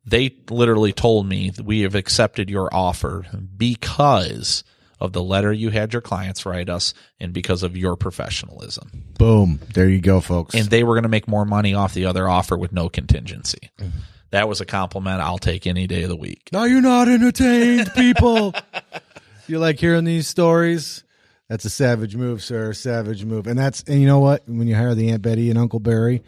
They 0.05 0.37
literally 0.49 0.93
told 0.93 1.27
me 1.27 1.53
we 1.63 1.81
have 1.83 1.95
accepted 1.95 2.49
your 2.49 2.69
offer 2.73 3.27
because 3.57 4.65
of 4.99 5.13
the 5.13 5.23
letter 5.23 5.53
you 5.53 5.71
had 5.71 5.93
your 5.93 6.03
clients 6.03 6.45
write 6.45 6.69
us 6.69 6.93
and 7.19 7.33
because 7.33 7.63
of 7.63 7.77
your 7.77 7.97
professionalism. 7.97 8.91
Boom. 9.19 9.61
There 9.73 9.89
you 9.89 10.01
go, 10.01 10.21
folks. 10.21 10.55
And 10.55 10.67
they 10.69 10.85
were 10.85 10.95
going 10.95 11.05
to 11.05 11.09
make 11.09 11.27
more 11.27 11.45
money 11.45 11.75
off 11.75 11.95
the 11.95 12.07
other 12.07 12.29
offer 12.29 12.57
with 12.57 12.73
no 12.73 12.89
contingency. 12.89 13.71
Mm-hmm. 13.79 13.99
That 14.31 14.49
was 14.49 14.61
a 14.61 14.67
compliment 14.67 15.21
I'll 15.21 15.39
take 15.39 15.67
any 15.67 15.87
day 15.87 16.05
of 16.05 16.09
the 16.09 16.17
week. 16.17 16.51
now 16.53 16.65
you're 16.65 16.81
not 16.81 17.09
entertained, 17.09 17.93
people. 17.95 18.55
you 19.49 19.59
like 19.59 19.81
hearing 19.81 20.05
these 20.05 20.29
stories? 20.29 21.03
That's 21.49 21.65
a 21.65 21.71
savage 21.71 22.15
move, 22.15 22.43
sir. 22.43 22.73
Savage 22.73 23.25
move. 23.25 23.49
And 23.49 23.59
that's 23.59 23.83
and 23.83 24.01
you 24.01 24.07
know 24.07 24.21
what? 24.21 24.49
When 24.49 24.69
you 24.69 24.77
hire 24.77 24.95
the 24.95 25.11
Aunt 25.11 25.23
Betty 25.23 25.51
and 25.51 25.59
Uncle 25.59 25.81
Barry, 25.81 26.23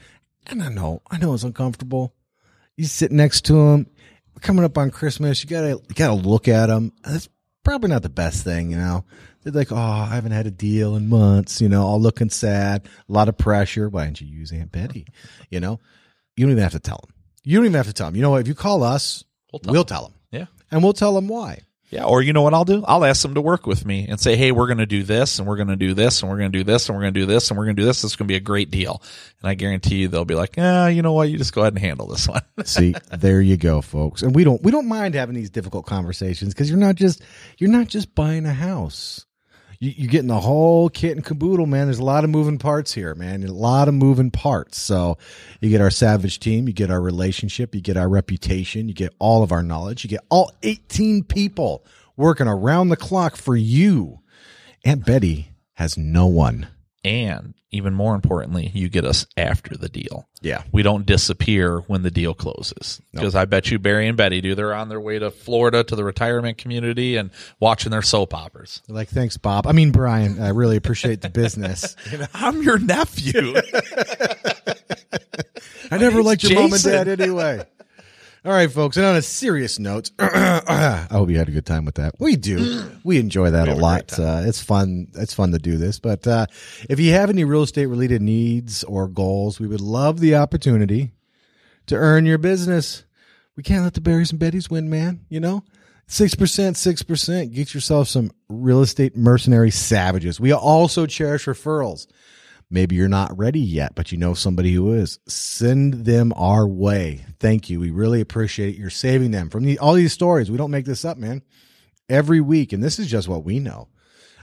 and 0.48 0.60
I 0.60 0.68
know, 0.68 1.00
I 1.08 1.18
know 1.18 1.34
it's 1.34 1.44
uncomfortable. 1.44 2.12
You 2.76 2.84
sit 2.86 3.12
next 3.12 3.42
to 3.46 3.52
them. 3.52 3.86
Coming 4.40 4.64
up 4.64 4.76
on 4.78 4.90
Christmas, 4.90 5.42
you 5.44 5.50
gotta 5.50 5.70
you 5.88 5.94
gotta 5.94 6.14
look 6.14 6.48
at 6.48 6.66
them. 6.66 6.92
That's 7.04 7.28
probably 7.64 7.90
not 7.90 8.02
the 8.02 8.08
best 8.08 8.42
thing, 8.44 8.70
you 8.70 8.76
know. 8.76 9.04
They're 9.42 9.52
like, 9.52 9.70
oh, 9.72 9.76
I 9.76 10.06
haven't 10.14 10.32
had 10.32 10.46
a 10.46 10.50
deal 10.50 10.96
in 10.96 11.08
months, 11.08 11.60
you 11.60 11.68
know, 11.68 11.82
all 11.84 12.00
looking 12.00 12.30
sad, 12.30 12.88
a 13.08 13.12
lot 13.12 13.28
of 13.28 13.36
pressure. 13.36 13.88
Why 13.88 14.04
didn't 14.04 14.20
you 14.20 14.28
use 14.28 14.52
Aunt 14.52 14.72
Betty? 14.72 15.06
You 15.50 15.60
know, 15.60 15.80
you 16.36 16.44
don't 16.44 16.52
even 16.52 16.62
have 16.62 16.72
to 16.72 16.80
tell 16.80 17.00
them. 17.06 17.14
You 17.44 17.56
don't 17.58 17.66
even 17.66 17.74
have 17.76 17.86
to 17.86 17.92
tell 17.92 18.06
them. 18.08 18.16
You 18.16 18.22
know 18.22 18.30
what? 18.30 18.40
If 18.40 18.48
you 18.48 18.54
call 18.54 18.82
us, 18.82 19.24
We'll 19.52 19.60
we'll 19.66 19.84
tell 19.84 20.00
tell 20.00 20.08
them, 20.08 20.14
Yeah. 20.30 20.46
and 20.70 20.82
we'll 20.82 20.92
tell 20.92 21.14
them 21.14 21.28
why. 21.28 21.60
Yeah. 21.92 22.04
Or 22.04 22.22
you 22.22 22.32
know 22.32 22.40
what 22.40 22.54
I'll 22.54 22.64
do? 22.64 22.82
I'll 22.88 23.04
ask 23.04 23.20
them 23.20 23.34
to 23.34 23.42
work 23.42 23.66
with 23.66 23.84
me 23.84 24.06
and 24.08 24.18
say, 24.18 24.34
hey, 24.34 24.50
we're 24.50 24.66
going 24.66 24.78
to 24.78 24.86
do 24.86 25.02
this 25.02 25.38
and 25.38 25.46
we're 25.46 25.56
going 25.56 25.68
to 25.68 25.76
do 25.76 25.92
this 25.92 26.22
and 26.22 26.30
we're 26.30 26.38
going 26.38 26.50
to 26.50 26.58
do 26.58 26.64
this 26.64 26.88
and 26.88 26.96
we're 26.96 27.02
going 27.02 27.12
to 27.12 27.20
do 27.20 27.26
this 27.26 27.50
and 27.50 27.58
we're 27.58 27.66
going 27.66 27.76
to 27.76 27.82
do 27.82 27.86
this. 27.86 28.00
This 28.00 28.12
is 28.12 28.16
going 28.16 28.26
to 28.28 28.32
be 28.32 28.36
a 28.36 28.40
great 28.40 28.70
deal. 28.70 29.02
And 29.42 29.50
I 29.50 29.54
guarantee 29.54 29.96
you 29.96 30.08
they'll 30.08 30.24
be 30.24 30.34
like, 30.34 30.54
ah, 30.56 30.86
you 30.86 31.02
know 31.02 31.12
what? 31.12 31.28
You 31.28 31.36
just 31.36 31.54
go 31.54 31.60
ahead 31.60 31.74
and 31.74 31.82
handle 31.82 32.06
this 32.06 32.26
one. 32.26 32.40
See, 32.64 32.94
there 33.10 33.42
you 33.42 33.58
go, 33.58 33.82
folks. 33.82 34.22
And 34.22 34.34
we 34.34 34.42
don't 34.42 34.62
we 34.62 34.70
don't 34.72 34.88
mind 34.88 35.14
having 35.14 35.34
these 35.34 35.50
difficult 35.50 35.84
conversations 35.84 36.54
because 36.54 36.70
you're 36.70 36.78
not 36.78 36.94
just 36.94 37.22
you're 37.58 37.70
not 37.70 37.88
just 37.88 38.14
buying 38.14 38.46
a 38.46 38.54
house. 38.54 39.26
You, 39.82 39.92
you're 39.96 40.10
getting 40.10 40.28
the 40.28 40.38
whole 40.38 40.88
kit 40.88 41.16
and 41.16 41.24
caboodle, 41.24 41.66
man. 41.66 41.88
There's 41.88 41.98
a 41.98 42.04
lot 42.04 42.22
of 42.22 42.30
moving 42.30 42.56
parts 42.56 42.94
here, 42.94 43.16
man. 43.16 43.42
A 43.42 43.52
lot 43.52 43.88
of 43.88 43.94
moving 43.94 44.30
parts. 44.30 44.80
So 44.80 45.18
you 45.60 45.70
get 45.70 45.80
our 45.80 45.90
savage 45.90 46.38
team, 46.38 46.68
you 46.68 46.72
get 46.72 46.88
our 46.88 47.00
relationship, 47.00 47.74
you 47.74 47.80
get 47.80 47.96
our 47.96 48.08
reputation, 48.08 48.86
you 48.86 48.94
get 48.94 49.12
all 49.18 49.42
of 49.42 49.50
our 49.50 49.64
knowledge, 49.64 50.04
you 50.04 50.10
get 50.10 50.24
all 50.30 50.52
18 50.62 51.24
people 51.24 51.84
working 52.16 52.46
around 52.46 52.90
the 52.90 52.96
clock 52.96 53.34
for 53.34 53.56
you. 53.56 54.20
Aunt 54.84 55.04
Betty 55.04 55.50
has 55.74 55.98
no 55.98 56.28
one. 56.28 56.68
And 57.04 57.54
even 57.72 57.94
more 57.94 58.14
importantly, 58.14 58.70
you 58.74 58.88
get 58.88 59.04
us 59.04 59.26
after 59.36 59.76
the 59.76 59.88
deal. 59.88 60.28
Yeah. 60.42 60.62
We 60.72 60.82
don't 60.82 61.06
disappear 61.06 61.80
when 61.80 62.02
the 62.02 62.10
deal 62.10 62.34
closes. 62.34 63.00
Because 63.12 63.34
I 63.34 63.46
bet 63.46 63.70
you 63.70 63.78
Barry 63.78 64.06
and 64.06 64.16
Betty 64.16 64.40
do. 64.40 64.54
They're 64.54 64.74
on 64.74 64.88
their 64.88 65.00
way 65.00 65.18
to 65.18 65.30
Florida 65.30 65.82
to 65.84 65.96
the 65.96 66.04
retirement 66.04 66.58
community 66.58 67.16
and 67.16 67.30
watching 67.60 67.90
their 67.90 68.02
soap 68.02 68.34
operas. 68.34 68.82
Like, 68.88 69.08
thanks, 69.08 69.38
Bob. 69.38 69.66
I 69.66 69.72
mean, 69.72 69.90
Brian, 69.90 70.40
I 70.40 70.50
really 70.50 70.76
appreciate 70.76 71.22
the 71.22 71.30
business. 71.30 71.96
I'm 72.34 72.62
your 72.62 72.78
nephew. 72.78 73.54
I 75.90 75.98
never 75.98 76.22
liked 76.22 76.44
your 76.44 76.60
mom 76.60 76.72
and 76.72 76.82
dad 76.82 77.08
anyway. 77.08 77.64
All 78.44 78.50
right, 78.50 78.70
folks. 78.70 78.96
And 78.96 79.06
on 79.06 79.14
a 79.14 79.22
serious 79.22 79.78
note, 79.78 80.10
I 80.18 81.06
hope 81.12 81.30
you 81.30 81.38
had 81.38 81.48
a 81.48 81.52
good 81.52 81.64
time 81.64 81.84
with 81.84 81.94
that. 81.94 82.16
We 82.18 82.36
do. 82.36 82.88
We 83.04 83.18
enjoy 83.18 83.50
that 83.50 83.66
a 83.66 83.70
have 83.72 83.78
a 83.78 83.80
lot. 83.80 84.16
Uh, 84.16 84.42
it's 84.44 84.62
fun. 84.62 85.08
It's 85.14 85.34
fun 85.34 85.50
to 85.50 85.58
do 85.58 85.76
this. 85.76 85.98
But 85.98 86.24
uh, 86.24 86.46
if 86.88 87.00
you 87.00 87.10
have 87.12 87.30
any 87.30 87.42
real 87.42 87.62
estate 87.62 87.86
related 87.86 88.22
needs 88.22 88.84
or 88.84 89.08
goals, 89.08 89.58
we 89.58 89.66
would 89.66 89.80
love 89.80 90.20
the 90.20 90.36
opportunity 90.36 91.10
to 91.86 91.96
earn 91.96 92.24
your 92.24 92.38
business. 92.38 93.04
We 93.56 93.64
can't 93.64 93.82
let 93.82 93.94
the 93.94 94.00
berries 94.00 94.30
and 94.30 94.40
Bettys 94.40 94.70
win, 94.70 94.88
man. 94.88 95.24
You 95.28 95.40
know, 95.40 95.64
six 96.06 96.36
percent, 96.36 96.76
six 96.76 97.02
percent. 97.02 97.52
Get 97.52 97.74
yourself 97.74 98.06
some 98.06 98.30
real 98.48 98.82
estate 98.82 99.16
mercenary 99.16 99.72
savages. 99.72 100.38
We 100.38 100.52
also 100.52 101.06
cherish 101.06 101.46
referrals. 101.46 102.06
Maybe 102.72 102.96
you're 102.96 103.06
not 103.06 103.36
ready 103.36 103.60
yet, 103.60 103.94
but 103.94 104.12
you 104.12 104.18
know 104.18 104.32
somebody 104.32 104.72
who 104.72 104.94
is. 104.94 105.18
Send 105.28 106.06
them 106.06 106.32
our 106.34 106.66
way. 106.66 107.22
Thank 107.38 107.68
you. 107.68 107.78
We 107.78 107.90
really 107.90 108.22
appreciate 108.22 108.78
you're 108.78 108.88
saving 108.88 109.30
them 109.30 109.50
from 109.50 109.64
the, 109.64 109.78
all 109.78 109.92
these 109.92 110.14
stories. 110.14 110.50
We 110.50 110.56
don't 110.56 110.70
make 110.70 110.86
this 110.86 111.04
up, 111.04 111.18
man. 111.18 111.42
Every 112.08 112.40
week, 112.40 112.72
and 112.72 112.82
this 112.82 112.98
is 112.98 113.08
just 113.08 113.28
what 113.28 113.44
we 113.44 113.58
know. 113.58 113.88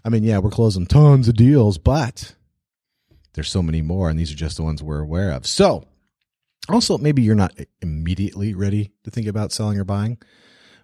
I 0.05 0.09
mean, 0.09 0.23
yeah, 0.23 0.37
we're 0.37 0.51
closing 0.51 0.85
tons 0.85 1.27
of 1.27 1.35
deals, 1.35 1.79
but 1.79 2.35
there's 3.33 3.49
so 3.49 3.63
many 3.63 3.81
more, 3.81 4.11
and 4.11 4.19
these 4.19 4.31
are 4.31 4.35
just 4.35 4.57
the 4.57 4.63
ones 4.63 4.83
we're 4.83 5.01
aware 5.01 5.31
of. 5.31 5.47
So, 5.47 5.85
also, 6.69 6.99
maybe 6.99 7.23
you're 7.23 7.33
not 7.33 7.57
immediately 7.81 8.53
ready 8.53 8.91
to 9.05 9.11
think 9.11 9.25
about 9.25 9.51
selling 9.51 9.79
or 9.79 9.83
buying, 9.83 10.19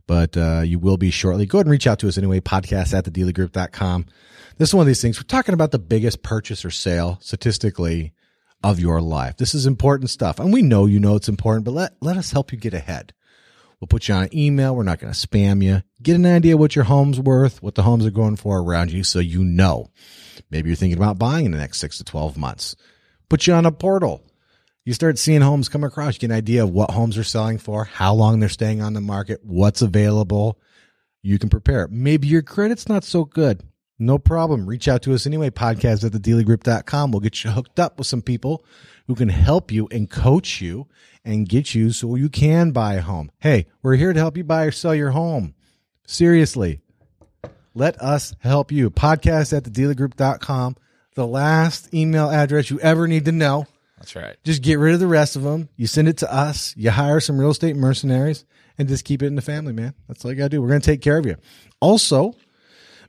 but 0.08 0.36
uh, 0.36 0.62
you 0.66 0.80
will 0.80 0.98
be 0.98 1.12
shortly. 1.12 1.46
Go 1.46 1.60
ahead 1.60 1.68
and 1.68 1.72
reach 1.72 1.86
out 1.86 2.00
to 2.00 2.08
us 2.08 2.18
anyway, 2.18 2.40
podcast 2.40 2.92
at 2.98 3.06
thedeliagroup.com. 3.06 4.08
This 4.58 4.70
is 4.70 4.76
one 4.76 4.84
of 4.84 4.88
these 4.88 5.02
things. 5.02 5.20
We're 5.20 5.24
talking 5.24 5.54
about 5.54 5.72
the 5.72 5.80
biggest 5.80 6.24
purchase 6.24 6.64
or 6.64 6.72
sale 6.72 7.18
statistically 7.22 8.14
of 8.64 8.80
your 8.80 9.02
life. 9.02 9.36
This 9.36 9.54
is 9.54 9.66
important 9.66 10.10
stuff. 10.10 10.40
And 10.40 10.54
we 10.54 10.62
know 10.62 10.86
you 10.86 11.00
know 11.00 11.16
it's 11.16 11.28
important, 11.28 11.66
but 11.66 11.74
let, 11.74 11.94
let 12.02 12.16
us 12.16 12.32
help 12.32 12.54
you 12.54 12.58
get 12.58 12.74
ahead. 12.74 13.14
We'll 13.80 13.88
put 13.88 14.08
you 14.08 14.16
on 14.16 14.24
an 14.24 14.38
email. 14.38 14.74
We're 14.74 14.84
not 14.84 15.00
going 15.00 15.12
to 15.12 15.28
spam 15.28 15.62
you. 15.62 15.82
Get 16.02 16.16
an 16.16 16.26
idea 16.26 16.56
what 16.56 16.76
your 16.76 16.86
home's 16.86 17.20
worth, 17.20 17.62
what 17.62 17.76
the 17.76 17.84
homes 17.84 18.06
are 18.06 18.12
going 18.12 18.38
for 18.38 18.62
around 18.62 18.92
you 18.92 19.04
so 19.04 19.20
you 19.20 19.44
know. 19.44 19.92
Maybe 20.50 20.70
you're 20.70 20.78
thinking 20.78 20.98
about 20.98 21.20
buying 21.20 21.46
in 21.46 21.52
the 21.52 21.58
next 21.58 21.80
six 21.80 21.98
to 21.98 22.06
12 22.06 22.38
months. 22.38 22.78
Put 23.28 23.48
you 23.48 23.54
on 23.54 23.66
a 23.66 23.74
portal. 23.74 24.24
You 24.86 24.94
start 24.94 25.20
seeing 25.20 25.42
homes 25.42 25.68
come 25.68 25.84
across. 25.84 26.16
You 26.16 26.20
get 26.22 26.30
an 26.30 26.38
idea 26.38 26.64
of 26.64 26.70
what 26.70 26.92
homes 26.92 27.18
are 27.18 27.24
selling 27.26 27.58
for, 27.58 27.84
how 27.84 28.14
long 28.14 28.40
they're 28.40 28.48
staying 28.48 28.82
on 28.82 28.94
the 28.94 29.02
market, 29.02 29.42
what's 29.44 29.82
available. 29.82 30.60
You 31.22 31.40
can 31.40 31.50
prepare. 31.50 31.90
Maybe 31.90 32.28
your 32.28 32.44
credit's 32.44 32.88
not 32.88 33.04
so 33.04 33.26
good. 33.26 33.62
No 33.98 34.18
problem. 34.18 34.66
Reach 34.66 34.88
out 34.88 35.02
to 35.04 35.14
us 35.14 35.26
anyway. 35.26 35.50
Podcast 35.50 36.04
at 36.04 36.12
thedeliagroup.com. 36.12 37.12
We'll 37.12 37.22
get 37.22 37.44
you 37.44 37.52
hooked 37.52 37.80
up 37.80 37.98
with 37.98 38.08
some 38.08 38.22
people 38.22 38.66
who 39.08 39.16
can 39.16 39.30
help 39.30 39.72
you 39.72 39.88
and 39.92 40.10
coach 40.10 40.60
you 40.62 40.88
and 41.24 41.48
get 41.48 41.74
you 41.74 41.92
so 41.92 42.16
you 42.16 42.30
can 42.30 42.72
buy 42.72 42.96
a 42.96 43.02
home. 43.02 43.32
Hey, 43.40 43.68
we're 43.82 43.96
here 43.96 44.12
to 44.12 44.20
help 44.20 44.36
you 44.38 44.44
buy 44.44 44.66
or 44.66 44.72
sell 44.72 44.94
your 44.94 45.12
home. 45.12 45.56
Seriously. 46.06 46.82
Let 47.74 48.02
us 48.02 48.34
help 48.40 48.72
you. 48.72 48.90
Podcast 48.90 49.56
at 49.56 49.64
thedeliagroup.com. 49.64 50.78
The 51.16 51.28
last 51.28 51.94
email 51.94 52.30
address 52.30 52.70
you 52.70 52.80
ever 52.80 53.08
need 53.08 53.26
to 53.26 53.32
know. 53.32 53.68
That's 53.98 54.16
right. 54.16 54.36
Just 54.44 54.62
get 54.62 54.80
rid 54.80 54.94
of 54.94 55.00
the 55.00 55.08
rest 55.08 55.36
of 55.36 55.44
them. 55.44 55.70
You 55.78 55.88
send 55.88 56.08
it 56.08 56.18
to 56.18 56.34
us. 56.34 56.74
You 56.78 56.92
hire 56.92 57.20
some 57.20 57.40
real 57.40 57.52
estate 57.52 57.76
mercenaries 57.76 58.46
and 58.78 58.88
just 58.88 59.06
keep 59.06 59.24
it 59.24 59.28
in 59.28 59.36
the 59.36 59.42
family, 59.42 59.74
man. 59.74 59.94
That's 60.08 60.24
all 60.24 60.32
you 60.32 60.38
got 60.38 60.46
to 60.46 60.50
do. 60.50 60.62
We're 60.62 60.68
going 60.68 60.82
to 60.82 60.86
take 60.86 61.02
care 61.02 61.18
of 61.18 61.26
you. 61.26 61.38
Also, 61.80 62.34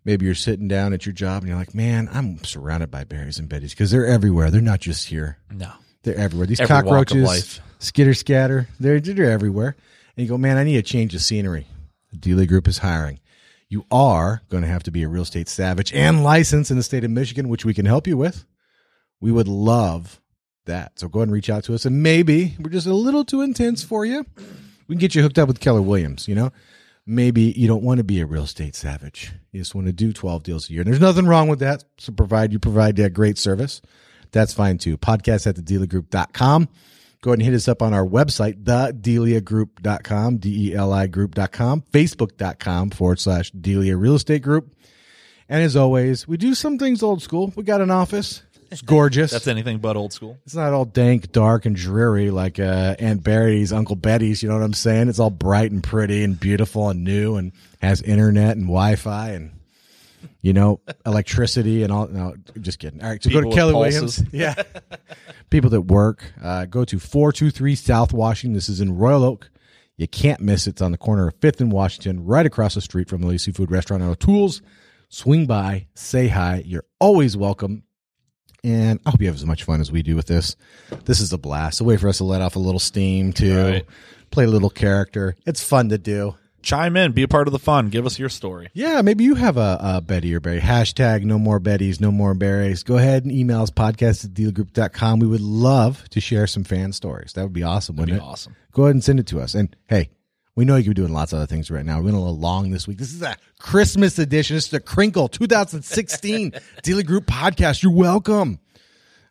maybe 0.06 0.24
you're 0.24 0.36
sitting 0.36 0.68
down 0.68 0.92
at 0.92 1.04
your 1.04 1.12
job 1.12 1.42
and 1.42 1.48
you're 1.48 1.58
like, 1.58 1.74
man, 1.74 2.08
I'm 2.12 2.42
surrounded 2.44 2.90
by 2.90 3.04
berries 3.04 3.38
and 3.38 3.48
betties 3.50 3.70
because 3.70 3.90
they're 3.90 4.06
everywhere. 4.06 4.50
They're 4.50 4.60
not 4.62 4.80
just 4.80 5.08
here. 5.08 5.38
No. 5.50 5.72
They're 6.04 6.16
everywhere. 6.16 6.46
These 6.46 6.60
Every 6.60 6.68
cockroaches, 6.68 7.60
skitter 7.80 8.14
scatter, 8.14 8.68
they're, 8.78 9.00
they're 9.00 9.32
everywhere. 9.32 9.76
And 10.16 10.24
you 10.24 10.30
go, 10.30 10.38
man, 10.38 10.56
I 10.56 10.64
need 10.64 10.76
a 10.76 10.82
change 10.82 11.14
of 11.14 11.20
scenery. 11.20 11.66
The 12.12 12.18
Delia 12.18 12.46
Group 12.46 12.68
is 12.68 12.78
hiring. 12.78 13.18
You 13.68 13.84
are 13.90 14.42
going 14.48 14.62
to 14.62 14.68
have 14.68 14.84
to 14.84 14.92
be 14.92 15.02
a 15.02 15.08
real 15.08 15.24
estate 15.24 15.48
savage 15.48 15.92
and 15.92 16.22
licensed 16.22 16.70
in 16.70 16.76
the 16.76 16.84
state 16.84 17.02
of 17.02 17.10
Michigan, 17.10 17.48
which 17.48 17.64
we 17.64 17.74
can 17.74 17.84
help 17.84 18.06
you 18.06 18.16
with. 18.16 18.46
We 19.20 19.32
would 19.32 19.48
love 19.48 20.20
that. 20.66 21.00
So 21.00 21.08
go 21.08 21.18
ahead 21.18 21.28
and 21.28 21.34
reach 21.34 21.50
out 21.50 21.64
to 21.64 21.74
us. 21.74 21.84
And 21.84 22.00
maybe 22.00 22.54
we're 22.60 22.70
just 22.70 22.86
a 22.86 22.94
little 22.94 23.24
too 23.24 23.40
intense 23.40 23.82
for 23.82 24.06
you. 24.06 24.24
We 24.86 24.94
can 24.94 25.00
get 25.00 25.16
you 25.16 25.22
hooked 25.22 25.38
up 25.38 25.48
with 25.48 25.58
Keller 25.58 25.82
Williams, 25.82 26.28
you 26.28 26.36
know? 26.36 26.52
Maybe 27.06 27.52
you 27.56 27.68
don't 27.68 27.84
want 27.84 27.98
to 27.98 28.04
be 28.04 28.20
a 28.20 28.26
real 28.26 28.42
estate 28.42 28.74
savage. 28.74 29.32
You 29.52 29.60
just 29.60 29.74
want 29.74 29.86
to 29.86 29.92
do 29.92 30.12
12 30.12 30.42
deals 30.42 30.68
a 30.68 30.72
year. 30.72 30.82
And 30.82 30.88
there's 30.88 31.00
nothing 31.00 31.26
wrong 31.26 31.48
with 31.48 31.60
that. 31.60 31.84
So 31.98 32.12
provide 32.12 32.52
you 32.52 32.58
provide 32.58 32.96
that 32.96 33.14
great 33.14 33.38
service. 33.38 33.80
That's 34.32 34.52
fine 34.52 34.78
too. 34.78 34.98
Podcast 34.98 35.46
at 35.46 35.54
thedeliagroup.com. 35.54 36.68
Go 37.22 37.30
ahead 37.30 37.38
and 37.38 37.46
hit 37.46 37.54
us 37.54 37.68
up 37.68 37.80
on 37.82 37.94
our 37.94 38.04
website, 38.04 38.62
thedeliagroup.com, 38.64 40.36
D-E-L-I 40.36 41.06
group.com, 41.06 41.82
facebook.com 41.92 42.90
forward 42.90 43.18
slash 43.18 43.50
Delia 43.52 43.96
Real 43.96 44.16
Estate 44.16 44.42
Group. 44.42 44.76
And 45.48 45.62
as 45.62 45.76
always, 45.76 46.26
we 46.26 46.36
do 46.36 46.54
some 46.54 46.78
things 46.78 47.02
old 47.02 47.22
school. 47.22 47.52
We 47.56 47.62
got 47.62 47.80
an 47.80 47.90
office. 47.90 48.42
It's 48.70 48.82
gorgeous. 48.82 49.30
That's 49.30 49.46
anything 49.46 49.78
but 49.78 49.96
old 49.96 50.12
school. 50.12 50.38
It's 50.44 50.54
not 50.54 50.72
all 50.72 50.84
dank, 50.84 51.32
dark, 51.32 51.66
and 51.66 51.76
dreary 51.76 52.30
like 52.30 52.58
uh, 52.58 52.96
Aunt 52.98 53.22
Barry's, 53.22 53.72
Uncle 53.72 53.96
Betty's. 53.96 54.42
You 54.42 54.48
know 54.48 54.56
what 54.56 54.64
I'm 54.64 54.72
saying? 54.74 55.08
It's 55.08 55.18
all 55.18 55.30
bright 55.30 55.70
and 55.70 55.82
pretty 55.82 56.24
and 56.24 56.38
beautiful 56.38 56.88
and 56.88 57.04
new 57.04 57.36
and 57.36 57.52
has 57.80 58.02
internet 58.02 58.56
and 58.56 58.66
Wi-Fi 58.66 59.30
and 59.30 59.52
you 60.40 60.52
know 60.52 60.80
electricity 61.06 61.82
and 61.82 61.92
all. 61.92 62.08
No, 62.08 62.34
just 62.60 62.78
kidding. 62.78 63.02
All 63.02 63.08
right, 63.08 63.22
so 63.22 63.30
go 63.30 63.40
to 63.40 63.50
Kelly 63.50 63.72
pulses. 63.72 64.18
Williams. 64.18 64.24
Yeah, 64.32 64.62
people 65.50 65.70
that 65.70 65.82
work. 65.82 66.32
Uh, 66.42 66.64
go 66.66 66.84
to 66.84 66.98
423 66.98 67.74
South 67.74 68.12
Washington. 68.12 68.54
This 68.54 68.68
is 68.68 68.80
in 68.80 68.96
Royal 68.96 69.24
Oak. 69.24 69.50
You 69.96 70.06
can't 70.06 70.40
miss 70.40 70.66
it. 70.66 70.70
It's 70.70 70.82
on 70.82 70.92
the 70.92 70.98
corner 70.98 71.28
of 71.28 71.40
5th 71.40 71.60
and 71.60 71.72
Washington, 71.72 72.24
right 72.26 72.44
across 72.44 72.74
the 72.74 72.82
street 72.82 73.08
from 73.08 73.22
the 73.22 73.28
Lee 73.28 73.38
Seafood 73.38 73.70
Restaurant 73.70 74.02
and 74.02 74.12
O'Toole's. 74.12 74.60
Swing 75.08 75.46
by, 75.46 75.86
say 75.94 76.28
hi. 76.28 76.62
You're 76.66 76.84
always 77.00 77.36
welcome. 77.36 77.84
And 78.66 78.98
I 79.06 79.10
hope 79.10 79.20
you 79.20 79.26
have 79.28 79.36
as 79.36 79.46
much 79.46 79.62
fun 79.62 79.80
as 79.80 79.92
we 79.92 80.02
do 80.02 80.16
with 80.16 80.26
this. 80.26 80.56
This 81.04 81.20
is 81.20 81.32
a 81.32 81.38
blast. 81.38 81.80
A 81.80 81.84
way 81.84 81.96
for 81.96 82.08
us 82.08 82.18
to 82.18 82.24
let 82.24 82.40
off 82.42 82.56
a 82.56 82.58
little 82.58 82.80
steam, 82.80 83.32
too. 83.32 83.56
Right. 83.64 83.86
Play 84.32 84.44
a 84.44 84.48
little 84.48 84.70
character. 84.70 85.36
It's 85.46 85.62
fun 85.62 85.88
to 85.90 85.98
do. 85.98 86.34
Chime 86.62 86.96
in, 86.96 87.12
be 87.12 87.22
a 87.22 87.28
part 87.28 87.46
of 87.46 87.52
the 87.52 87.60
fun. 87.60 87.90
Give 87.90 88.04
us 88.06 88.18
your 88.18 88.28
story. 88.28 88.70
Yeah, 88.72 89.00
maybe 89.02 89.22
you 89.22 89.36
have 89.36 89.56
a, 89.56 89.78
a 89.80 90.00
Betty 90.00 90.34
or 90.34 90.40
Barry. 90.40 90.58
Hashtag 90.58 91.22
no 91.22 91.38
more 91.38 91.60
Bettys, 91.60 92.00
no 92.00 92.10
more 92.10 92.34
Barrys. 92.34 92.82
Go 92.82 92.96
ahead 92.96 93.22
and 93.22 93.30
email 93.30 93.62
us 93.62 93.70
podcast 93.70 94.24
at 94.24 94.32
deliagroup.com. 94.32 95.20
We 95.20 95.28
would 95.28 95.40
love 95.40 96.08
to 96.10 96.20
share 96.20 96.48
some 96.48 96.64
fan 96.64 96.92
stories. 96.92 97.34
That 97.34 97.44
would 97.44 97.52
be 97.52 97.62
awesome, 97.62 97.94
That'd 97.94 98.08
wouldn't 98.14 98.20
be 98.20 98.26
it? 98.26 98.32
awesome. 98.32 98.56
Go 98.72 98.82
ahead 98.82 98.96
and 98.96 99.04
send 99.04 99.20
it 99.20 99.28
to 99.28 99.40
us. 99.40 99.54
And 99.54 99.76
hey, 99.86 100.10
we 100.56 100.64
know 100.64 100.76
you 100.76 100.84
could 100.84 100.96
be 100.96 101.02
doing 101.02 101.12
lots 101.12 101.32
of 101.32 101.36
other 101.36 101.46
things 101.46 101.70
right 101.70 101.84
now. 101.84 101.98
We 101.98 102.06
went 102.06 102.16
a 102.16 102.20
little 102.20 102.38
long 102.38 102.70
this 102.70 102.88
week. 102.88 102.96
This 102.96 103.12
is 103.12 103.20
a 103.20 103.36
Christmas 103.60 104.18
edition. 104.18 104.56
This 104.56 104.64
is 104.64 104.70
the 104.70 104.80
Crinkle 104.80 105.28
2016 105.28 106.52
Delia 106.82 107.04
Group 107.04 107.26
podcast. 107.26 107.82
You're 107.82 107.92
welcome. 107.92 108.58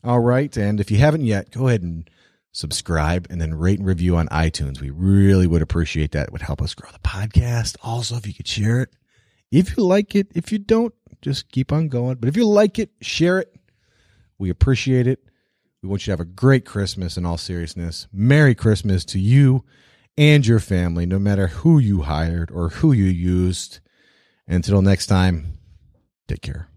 All 0.04 0.20
right. 0.20 0.56
And 0.56 0.80
if 0.80 0.92
you 0.92 1.00
haven't 1.00 1.26
yet, 1.26 1.50
go 1.50 1.68
ahead 1.68 1.82
and 1.82 2.08
subscribe 2.52 3.26
and 3.32 3.42
then 3.42 3.56
rate 3.56 3.80
and 3.80 3.88
review 3.88 4.16
on 4.16 4.28
iTunes. 4.28 4.80
We 4.80 4.92
really 4.92 5.48
would 5.48 5.64
appreciate 5.64 6.12
that. 6.12 6.28
It 6.28 6.32
would 6.32 6.44
help 6.44 6.62
us 6.62 6.76
grow 6.76 6.92
the 6.92 7.00
podcast. 7.00 7.76
Also, 7.82 8.16
if 8.16 8.28
you 8.28 8.34
could 8.34 8.48
share 8.48 8.82
it. 8.82 8.90
If 9.52 9.76
you 9.76 9.84
like 9.84 10.14
it, 10.14 10.28
if 10.36 10.52
you 10.52 10.60
don't, 10.60 10.94
just 11.24 11.52
keep 11.52 11.72
on 11.72 11.88
going. 11.88 12.18
But 12.18 12.30
if 12.30 12.38
you 12.38 12.48
like 12.48 12.78
it, 12.78 12.92
share 13.02 13.40
it. 13.40 13.52
We 14.38 14.52
appreciate 14.52 15.08
it. 15.08 15.24
We 15.82 15.90
want 15.90 16.04
you 16.04 16.06
to 16.06 16.12
have 16.12 16.20
a 16.20 16.26
great 16.26 16.66
Christmas 16.66 17.18
in 17.18 17.26
all 17.26 17.38
seriousness. 17.38 18.08
Merry 18.14 18.54
Christmas 18.54 19.06
to 19.06 19.20
you 19.20 19.64
and 20.18 20.46
your 20.46 20.60
family, 20.60 21.06
no 21.06 21.20
matter 21.20 21.48
who 21.48 21.80
you 21.80 22.04
hired 22.04 22.52
or 22.52 22.70
who 22.70 22.92
you 22.92 23.06
used. 23.06 23.80
Until 24.48 24.82
next 24.82 25.08
time, 25.08 25.58
take 26.28 26.42
care. 26.42 26.70